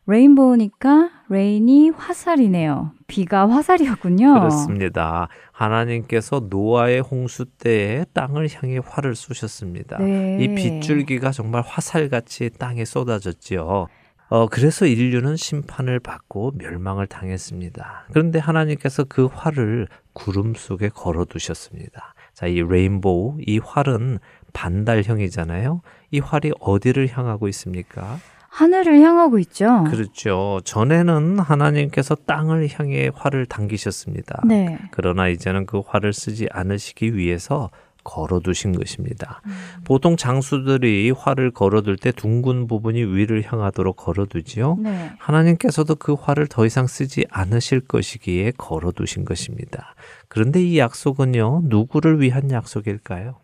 [0.05, 2.91] rainbow니까 rain이 화살이네요.
[3.07, 4.35] 비가 화살이었군요.
[4.35, 5.27] 그렇습니다.
[5.51, 9.97] 하나님께서 노아의 홍수 때에 땅을 향해 활을 쏘셨습니다.
[9.97, 10.37] 네.
[10.39, 13.87] 이 빗줄기가 정말 화살같이 땅에 쏟아졌지요.
[14.29, 18.07] 어, 그래서 인류는 심판을 받고 멸망을 당했습니다.
[18.11, 22.13] 그런데 하나님께서 그 활을 구름 속에 걸어 두셨습니다.
[22.33, 24.19] 자, 이 레인보우, 이 활은
[24.53, 25.81] 반달형이잖아요.
[26.11, 28.17] 이 활이 어디를 향하고 있습니까?
[28.49, 29.83] 하늘을 향하고 있죠.
[29.83, 30.59] 그렇죠.
[30.63, 34.41] 전에는 하나님께서 땅을 향해 활을 당기셨습니다.
[34.45, 34.79] 네.
[34.91, 37.69] 그러나 이제는 그 활을 쓰지 않으시기 위해서
[38.07, 39.41] 걸어두신 것입니다.
[39.83, 44.77] 보통 장수들이 활을 걸어둘 때 둥근 부분이 위를 향하도록 걸어두지요.
[44.79, 45.11] 네.
[45.19, 49.93] 하나님께서도 그 활을 더 이상 쓰지 않으실 것이기에 걸어두신 것입니다.
[50.29, 53.35] 그런데 이 약속은요, 누구를 위한 약속일까요?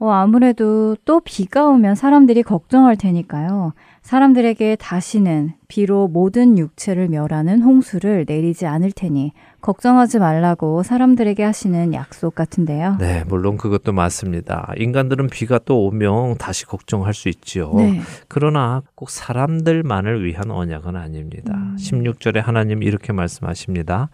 [0.00, 3.72] 어, 아무래도 또 비가 오면 사람들이 걱정할 테니까요.
[4.02, 12.36] 사람들에게 다시는 비로 모든 육체를 멸하는 홍수를 내리지 않을 테니 걱정하지 말라고 사람들에게 하시는 약속
[12.36, 12.96] 같은데요.
[13.00, 14.72] 네, 물론 그것도 맞습니다.
[14.76, 17.74] 인간들은 비가 또 오면 다시 걱정할 수 있지요.
[17.74, 18.00] 네.
[18.28, 21.54] 그러나 꼭 사람들만을 위한 언약은 아닙니다.
[21.54, 21.76] 음.
[21.76, 24.10] 16절에 하나님 이렇게 말씀하십니다.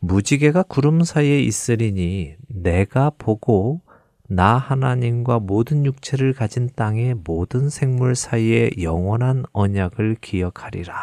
[0.00, 3.82] 무지개가 구름 사이에 있으리니 내가 보고
[4.28, 10.94] 나 하나님과 모든 육체를 가진 땅의 모든 생물 사이에 영원한 언약을 기억하리라.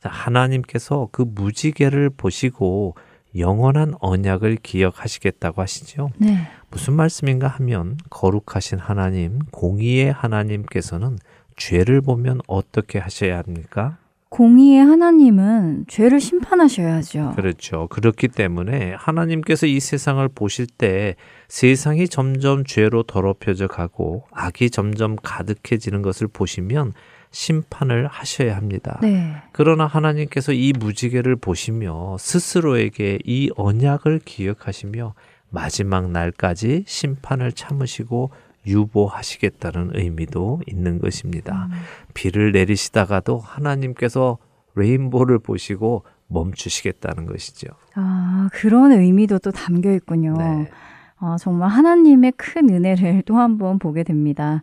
[0.00, 2.94] 자, 하나님께서 그 무지개를 보시고
[3.36, 6.10] 영원한 언약을 기억하시겠다고 하시죠.
[6.18, 6.48] 네.
[6.70, 11.18] 무슨 말씀인가 하면 거룩하신 하나님, 공의의 하나님께서는
[11.56, 13.98] 죄를 보면 어떻게 하셔야 합니까?
[14.34, 17.34] 공의의 하나님은 죄를 심판하셔야죠.
[17.36, 17.86] 그렇죠.
[17.86, 21.14] 그렇기 때문에 하나님께서 이 세상을 보실 때
[21.46, 26.94] 세상이 점점 죄로 더럽혀져 가고 악이 점점 가득해지는 것을 보시면
[27.30, 28.98] 심판을 하셔야 합니다.
[29.02, 29.36] 네.
[29.52, 35.14] 그러나 하나님께서 이 무지개를 보시며 스스로에게 이 언약을 기억하시며
[35.50, 38.32] 마지막 날까지 심판을 참으시고
[38.66, 41.68] 유보하시겠다는 의미도 있는 것입니다.
[41.70, 41.76] 음.
[42.14, 44.38] 비를 내리시다가도 하나님께서
[44.74, 47.68] 레인보를 보시고 멈추시겠다는 것이죠.
[47.94, 50.34] 아, 그런 의미도 또 담겨 있군요.
[50.36, 50.68] 네.
[51.18, 54.62] 아, 정말 하나님의 큰 은혜를 또 한 번 보게 됩니다.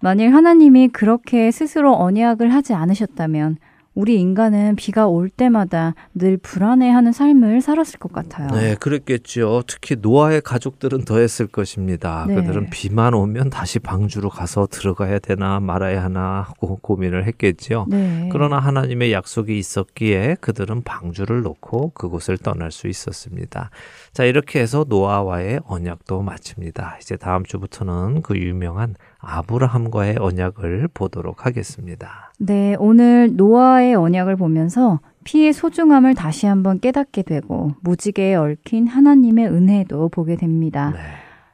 [0.00, 3.56] 만일 하나님이 그렇게 스스로 언약을 하지 않으셨다면
[3.94, 8.48] 우리 인간은 비가 올 때마다 늘 불안해하는 삶을 살았을 것 같아요.
[8.48, 9.62] 네, 그랬겠죠.
[9.66, 12.24] 특히 노아의 가족들은 더 했을 것입니다.
[12.26, 12.36] 네.
[12.36, 17.86] 그들은 비만 오면 다시 방주로 가서 들어가야 되나 말아야 하나 하고 고민을 했겠죠.
[17.88, 18.28] 네.
[18.32, 23.70] 그러나 하나님의 약속이 있었기에 그들은 방주를 놓고 그곳을 떠날 수 있었습니다.
[24.12, 26.98] 자, 이렇게 해서 노아와의 언약도 마칩니다.
[27.00, 32.30] 이제 다음 주부터는 그 유명한 아브라함과의 언약을 보도록 하겠습니다.
[32.38, 40.10] 네, 오늘 노아의 언약을 보면서 피의 소중함을 다시 한번 깨닫게 되고 무지개에 얽힌 하나님의 은혜도
[40.10, 40.90] 보게 됩니다.
[40.90, 40.98] 네.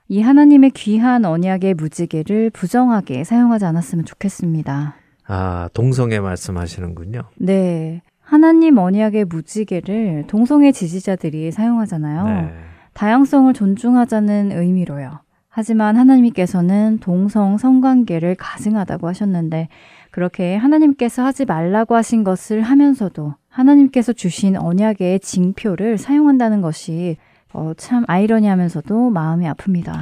[0.09, 4.96] 이 하나님의 귀한 언약의 무지개를 부정하게 사용하지 않았으면 좋겠습니다.
[5.28, 7.22] 아, 동성애 말씀하시는군요.
[7.36, 8.02] 네.
[8.28, 12.24] 하나님 언약의 무지개를 동성애 지지자들이 사용하잖아요.
[12.26, 12.54] 네.
[12.92, 15.20] 다양성을 존중하자는 의미로요.
[15.48, 19.68] 하지만 하나님께서는 동성 성관계를 가증하다고 하셨는데
[20.10, 27.16] 그렇게 하나님께서 하지 말라고 하신 것을 하면서도 하나님께서 주신 언약의 징표를 사용한다는 것이
[27.54, 29.92] 어, 참 아이러니하면서도 마음이 아픕니다.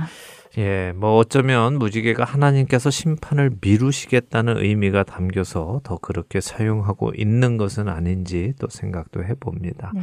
[0.59, 8.55] 예, 뭐 어쩌면 무지개가 하나님께서 심판을 미루시겠다는 의미가 담겨서 더 그렇게 사용하고 있는 것은 아닌지
[8.59, 9.93] 또 생각도 해봅니다.
[9.95, 10.01] 네.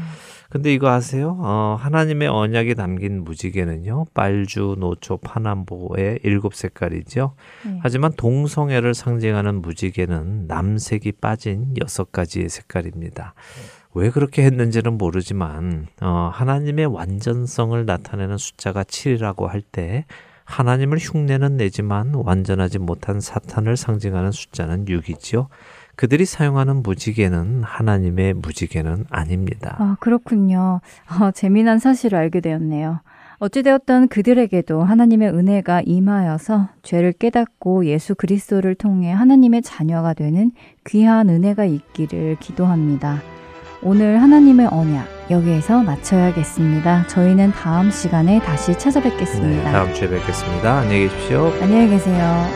[0.52, 1.36] 근데 이거 아세요?
[1.40, 7.34] 어, 하나님의 언약이 담긴 무지개는요, 빨주, 노초, 파남보의 일곱 색깔이죠.
[7.66, 7.80] 네.
[7.82, 13.34] 하지만 동성애를 상징하는 무지개는 남색이 빠진 여섯 가지의 색깔입니다.
[13.96, 20.06] 왜 그렇게 했는지는 모르지만 어, 하나님의 완전성을 나타내는 숫자가 7이라고 할때
[20.54, 25.48] 하나님을 흉내는 내지만 완전하지 못한 사탄을 상징하는 숫자는 6이지요.
[25.96, 29.76] 그들이 사용하는 무지개는 하나님의 무지개는 아닙니다.
[29.80, 30.80] 아, 그렇군요.
[31.20, 33.02] 어, 재미난 사실을 알게 되었네요.
[33.40, 40.52] 어찌되었던 그들에게도 하나님의 은혜가 임하여서 죄를 깨닫고 예수 그리스도를 통해 하나님의 자녀가 되는
[40.86, 43.22] 귀한 은혜가 있기를 기도합니다.
[43.86, 47.08] 오늘 하나님의 언약 여기에서 마쳐야겠습니다.
[47.08, 49.72] 저희는 다음 시간에 다시 네, 찾아뵙겠습니다.
[49.72, 50.80] 다음 주에 뵙겠습니다.
[50.80, 51.52] 안녕히 계십시오.
[51.62, 52.48] 안녕히 계세요.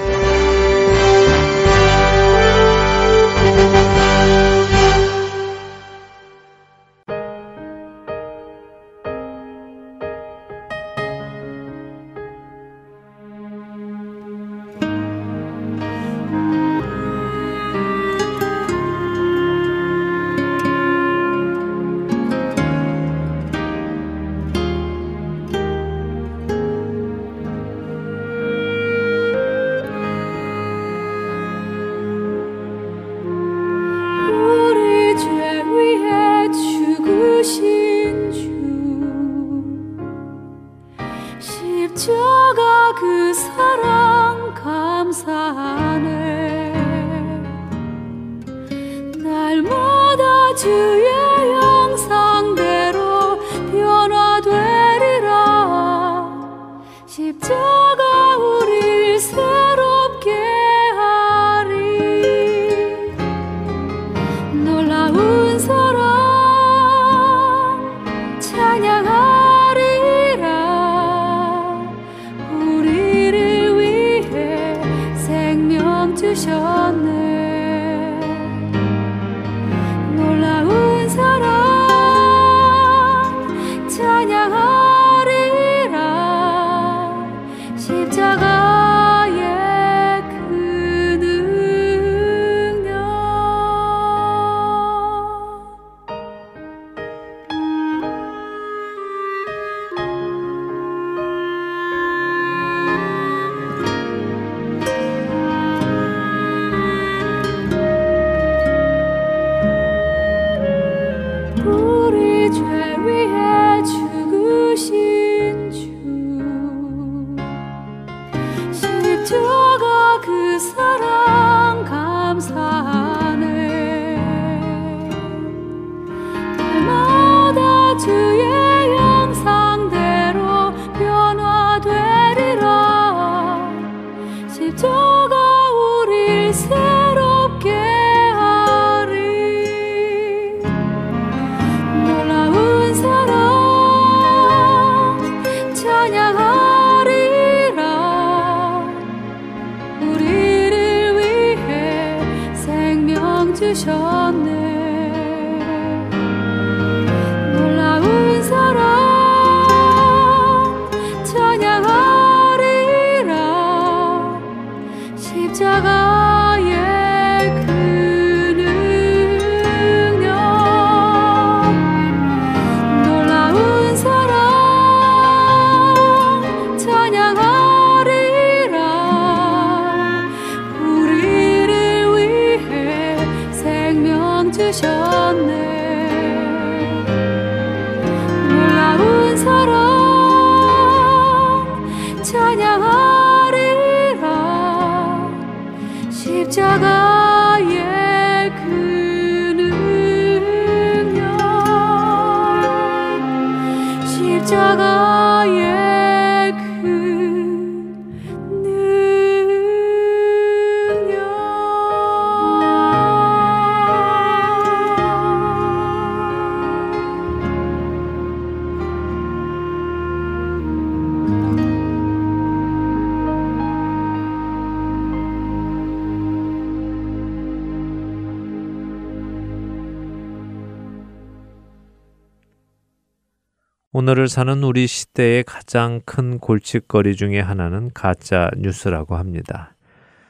[234.07, 239.75] 오늘을 사는 우리 시대의 가장 큰 골칫거리 중에 하나는 가짜 뉴스라고 합니다.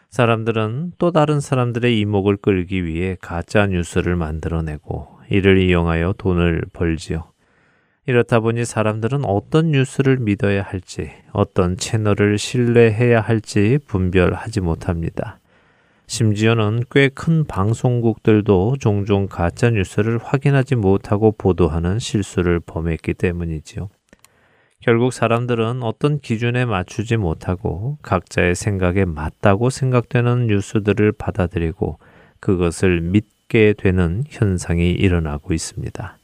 [0.09, 7.25] 사람들은 또 다른 사람들의 이목을 끌기 위해 가짜 뉴스를 만들어내고 이를 이용하여 돈을 벌지요.
[8.07, 15.39] 이렇다 보니 사람들은 어떤 뉴스를 믿어야 할지, 어떤 채널을 신뢰해야 할지 분별하지 못합니다.
[16.07, 23.89] 심지어는 꽤 큰 방송국들도 종종 가짜 뉴스를 확인하지 못하고 보도하는 실수를 범했기 때문이지요.
[24.79, 31.99] 결국 사람들은 어떤 기준에 맞추지 못하고 각자의 생각에 맞다고 생각되는 뉴스들을 받아들이고
[32.39, 36.17] 그것을 믿게 되는 현상이 일어나고 있습니다.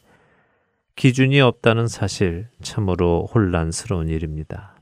[0.95, 4.72] 기준이 없다는 사실 참으로 혼란스러운 일입니다.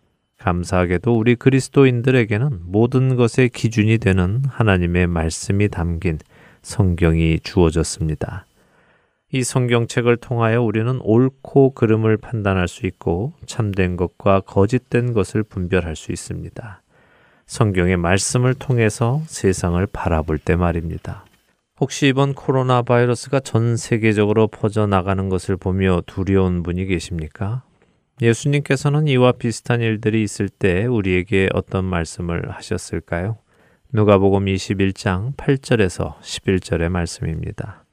[0.42, 6.18] 감사하게도 우리 그리스도인들에게는 모든 것의 기준이 되는 하나님의 말씀이 담긴
[6.64, 8.46] 성경이 주어졌습니다.
[9.32, 16.12] 이 성경책을 통하여 우리는 옳고 그름을 판단할 수 있고 참된 것과 거짓된 것을 분별할 수
[16.12, 16.82] 있습니다.
[17.46, 21.26] 성경의 말씀을 통해서 세상을 바라볼 때 말입니다.
[21.80, 27.64] 혹시 이번 코로나 바이러스가 전 세계적으로 퍼져나가는 것을 보며 두려운 분이 계십니까?
[28.22, 33.38] 예수님께서는 이와 비슷한 일들이 있을 때 우리에게 어떤 말씀을 하셨을까요?
[33.94, 37.84] 누가복음 21장 8절에서 11절의 말씀입니다.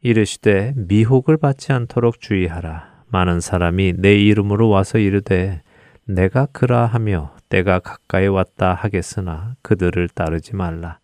[0.00, 3.02] 이르시되 미혹을 받지 않도록 주의하라.
[3.08, 5.60] 많은 사람이 내 이름으로 와서 이르되
[6.04, 10.98] 내가 그라 하며 때가 가까이 왔다 하겠으나 그들을 따르지 말라.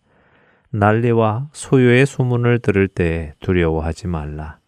[0.69, 4.59] 난리와 소요의 소문을 들을 때에 두려워하지 말라.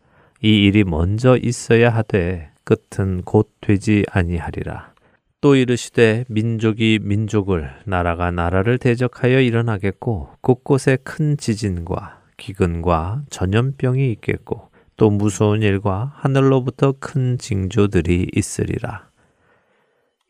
[0.42, 4.94] 이 일이 먼저 있어야 하되 끝은 곧 되지 아니하리라.
[5.42, 15.10] 또 이르시되 민족이 민족을 나라가 나라를 대적하여 일어나겠고 곳곳에 큰 지진과 기근과 전염병이 있겠고 또
[15.10, 19.10] 무서운 일과 하늘로부터 큰 징조들이 있으리라.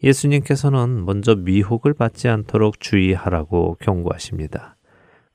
[0.02, 4.76] 예수님께서는 먼저 미혹을 받지 않도록 주의하라고 경고하십니다.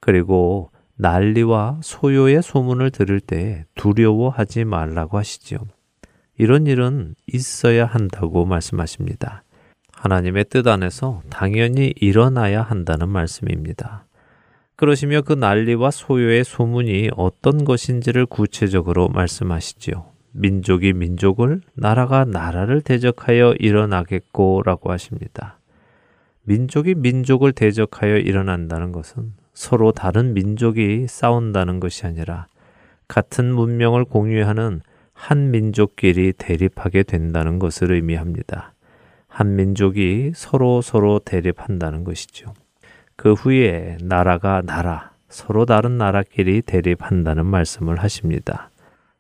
[0.01, 5.61] 그리고 난리와 소요의 소문을 들을 때 두려워하지 말라고 하시지요.
[6.39, 9.43] 이런 일은 있어야 한다고 말씀하십니다.
[9.93, 14.07] 하나님의 뜻 안에서 당연히 일어나야 한다는 말씀입니다.
[14.76, 20.07] 그러시며 그 난리와 소요의 소문이 어떤 것인지를 구체적으로 말씀하시지요.
[20.30, 25.59] 민족이 민족을, 나라가 나라를 대적하여 일어나겠고 라고 하십니다.
[26.45, 32.47] 민족이 민족을 대적하여 일어난다는 것은 서로 다른 민족이 싸운다는 것이 아니라
[33.09, 34.82] 같은 문명을 공유하는
[35.19, 38.73] 한 민족끼리 대립하게 된다는 것을 의미합니다.
[39.27, 42.55] 한 민족이 서로 서로 대립한다는 것이죠.
[43.16, 48.71] 그 후에 나라가 나라, 서로 다른 나라끼리 대립한다는 말씀을 하십니다.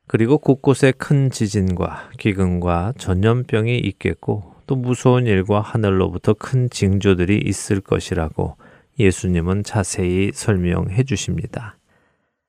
[0.06, 8.56] 그리고 곳곳에 큰 지진과 기근과 전염병이 있겠고 또 무서운 일과 하늘로부터 큰 징조들이 있을 것이라고
[9.00, 11.77] 예수님은 자세히 설명해 주십니다.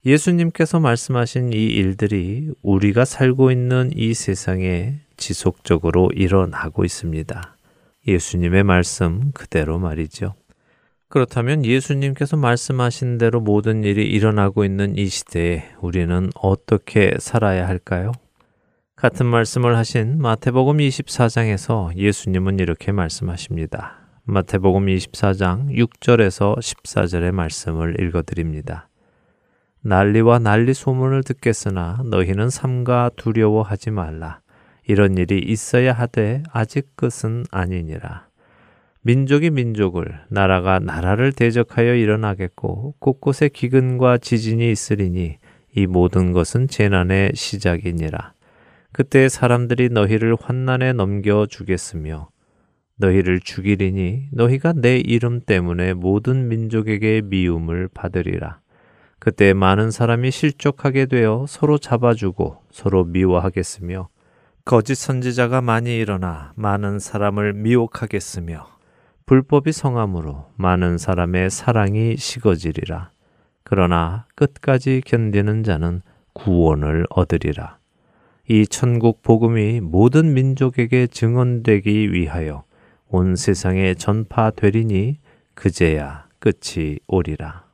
[0.05, 7.57] 예수님께서 말씀하신 이 일들이 우리가 살고 있는 이 세상에 지속적으로 일어나고 있습니다.
[8.07, 10.35] 예수님의 말씀 그대로 말이죠.
[11.09, 18.11] 그렇다면 예수님께서 말씀하신 대로 모든 일이 일어나고 있는 이 시대에 우리는 어떻게 살아야 할까요?
[18.95, 23.97] 같은 말씀을 하신 마태복음 24장에서 예수님은 이렇게 말씀하십니다.
[24.23, 28.88] 마태복음 24장 6절에서 14절의 말씀을 읽어드립니다.
[29.81, 34.41] 난리와 난리 소문을 듣겠으나 너희는 삼가 두려워하지 말라.
[34.85, 38.27] 이런 일이 있어야 하되 아직 끝은 아니니라.
[39.01, 45.37] 민족이 민족을, 나라가 나라를 대적하여 일어나겠고 곳곳에 기근과 지진이 있으리니
[45.77, 48.33] 이 모든 것은 재난의 시작이니라.
[48.91, 52.29] 그때 사람들이 너희를 환난에 넘겨 주겠으며
[52.97, 58.59] 너희를 죽이리니 너희가 내 이름 때문에 모든 민족에게 미움을 받으리라.
[59.19, 64.07] 그때 많은 사람이 실족하게 되어 서로 잡아주고 서로 미워하겠으며
[64.65, 68.65] 거짓 선지자가 많이 일어나 많은 사람을 미혹하겠으며
[69.25, 73.11] 불법이 성함으로 많은 사람의 사랑이 식어지리라.
[73.63, 76.01] 그러나 끝까지 견디는 자는
[76.33, 77.77] 구원을 얻으리라.
[78.47, 82.63] 이 천국 복음이 모든 민족에게 증언되기 위하여
[83.07, 85.19] 온 세상에 전파되리니
[85.53, 87.68] 그제야 끝이 오리라.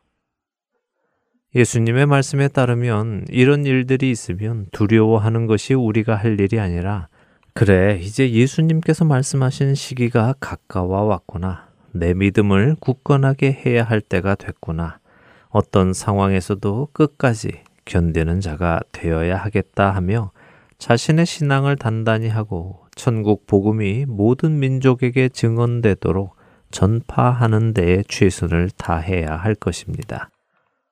[1.56, 7.08] 예수님의 말씀에 따르면 이런 일들이 있으면 두려워하는 것이 우리가 할 일이 아니라
[7.54, 11.70] 그래, 이제 예수님께서 말씀하신 시기가 가까워 왔구나.
[11.94, 15.00] 내 믿음을 굳건하게 해야 할 때가 됐구나.
[15.48, 20.32] 어떤 상황에서도 끝까지 견디는 자가 되어야 하겠다 하며
[20.80, 26.36] 자신의 신앙을 단단히 하고 천국 복음이 모든 민족에게 증언되도록
[26.72, 30.30] 전파하는 데에 최선을 다해야 할 것입니다.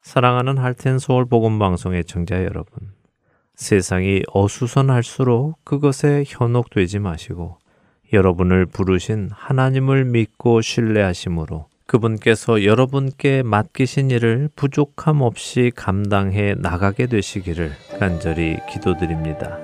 [0.03, 2.91] 사랑하는 할텐 서울 복음 방송의 청자 여러분.
[3.55, 7.57] 세상이 어수선할수록 그것에 현혹되지 마시고
[8.11, 18.57] 여러분을 부르신 하나님을 믿고 신뢰하심으로 그분께서 여러분께 맡기신 일을 부족함 없이 감당해 나가게 되시기를 간절히
[18.69, 19.57] 기도드립니다.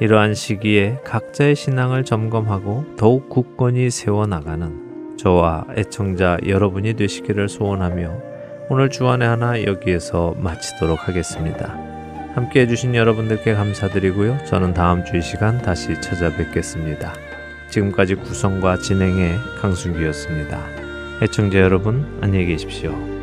[0.00, 8.33] 이러한 시기에 각자의 신앙을 점검하고 더욱 굳건히 세워나가는 저와 애청자 여러분이 되시기를 소원하며
[8.70, 11.76] 오늘 주안의 하나 여기에서 마치도록 하겠습니다.
[12.34, 14.38] 함께 해주신 여러분들께 감사드리고요.
[14.46, 17.12] 저는 다음 주 이 시간 다시 찾아뵙겠습니다.
[17.68, 20.58] 지금까지 구성과 진행의 강순기였습니다.
[21.22, 22.92] 애청자 여러분, 안녕히 계십시오.
[22.92, 23.14] 나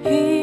[0.00, 0.39] 따라가오 세상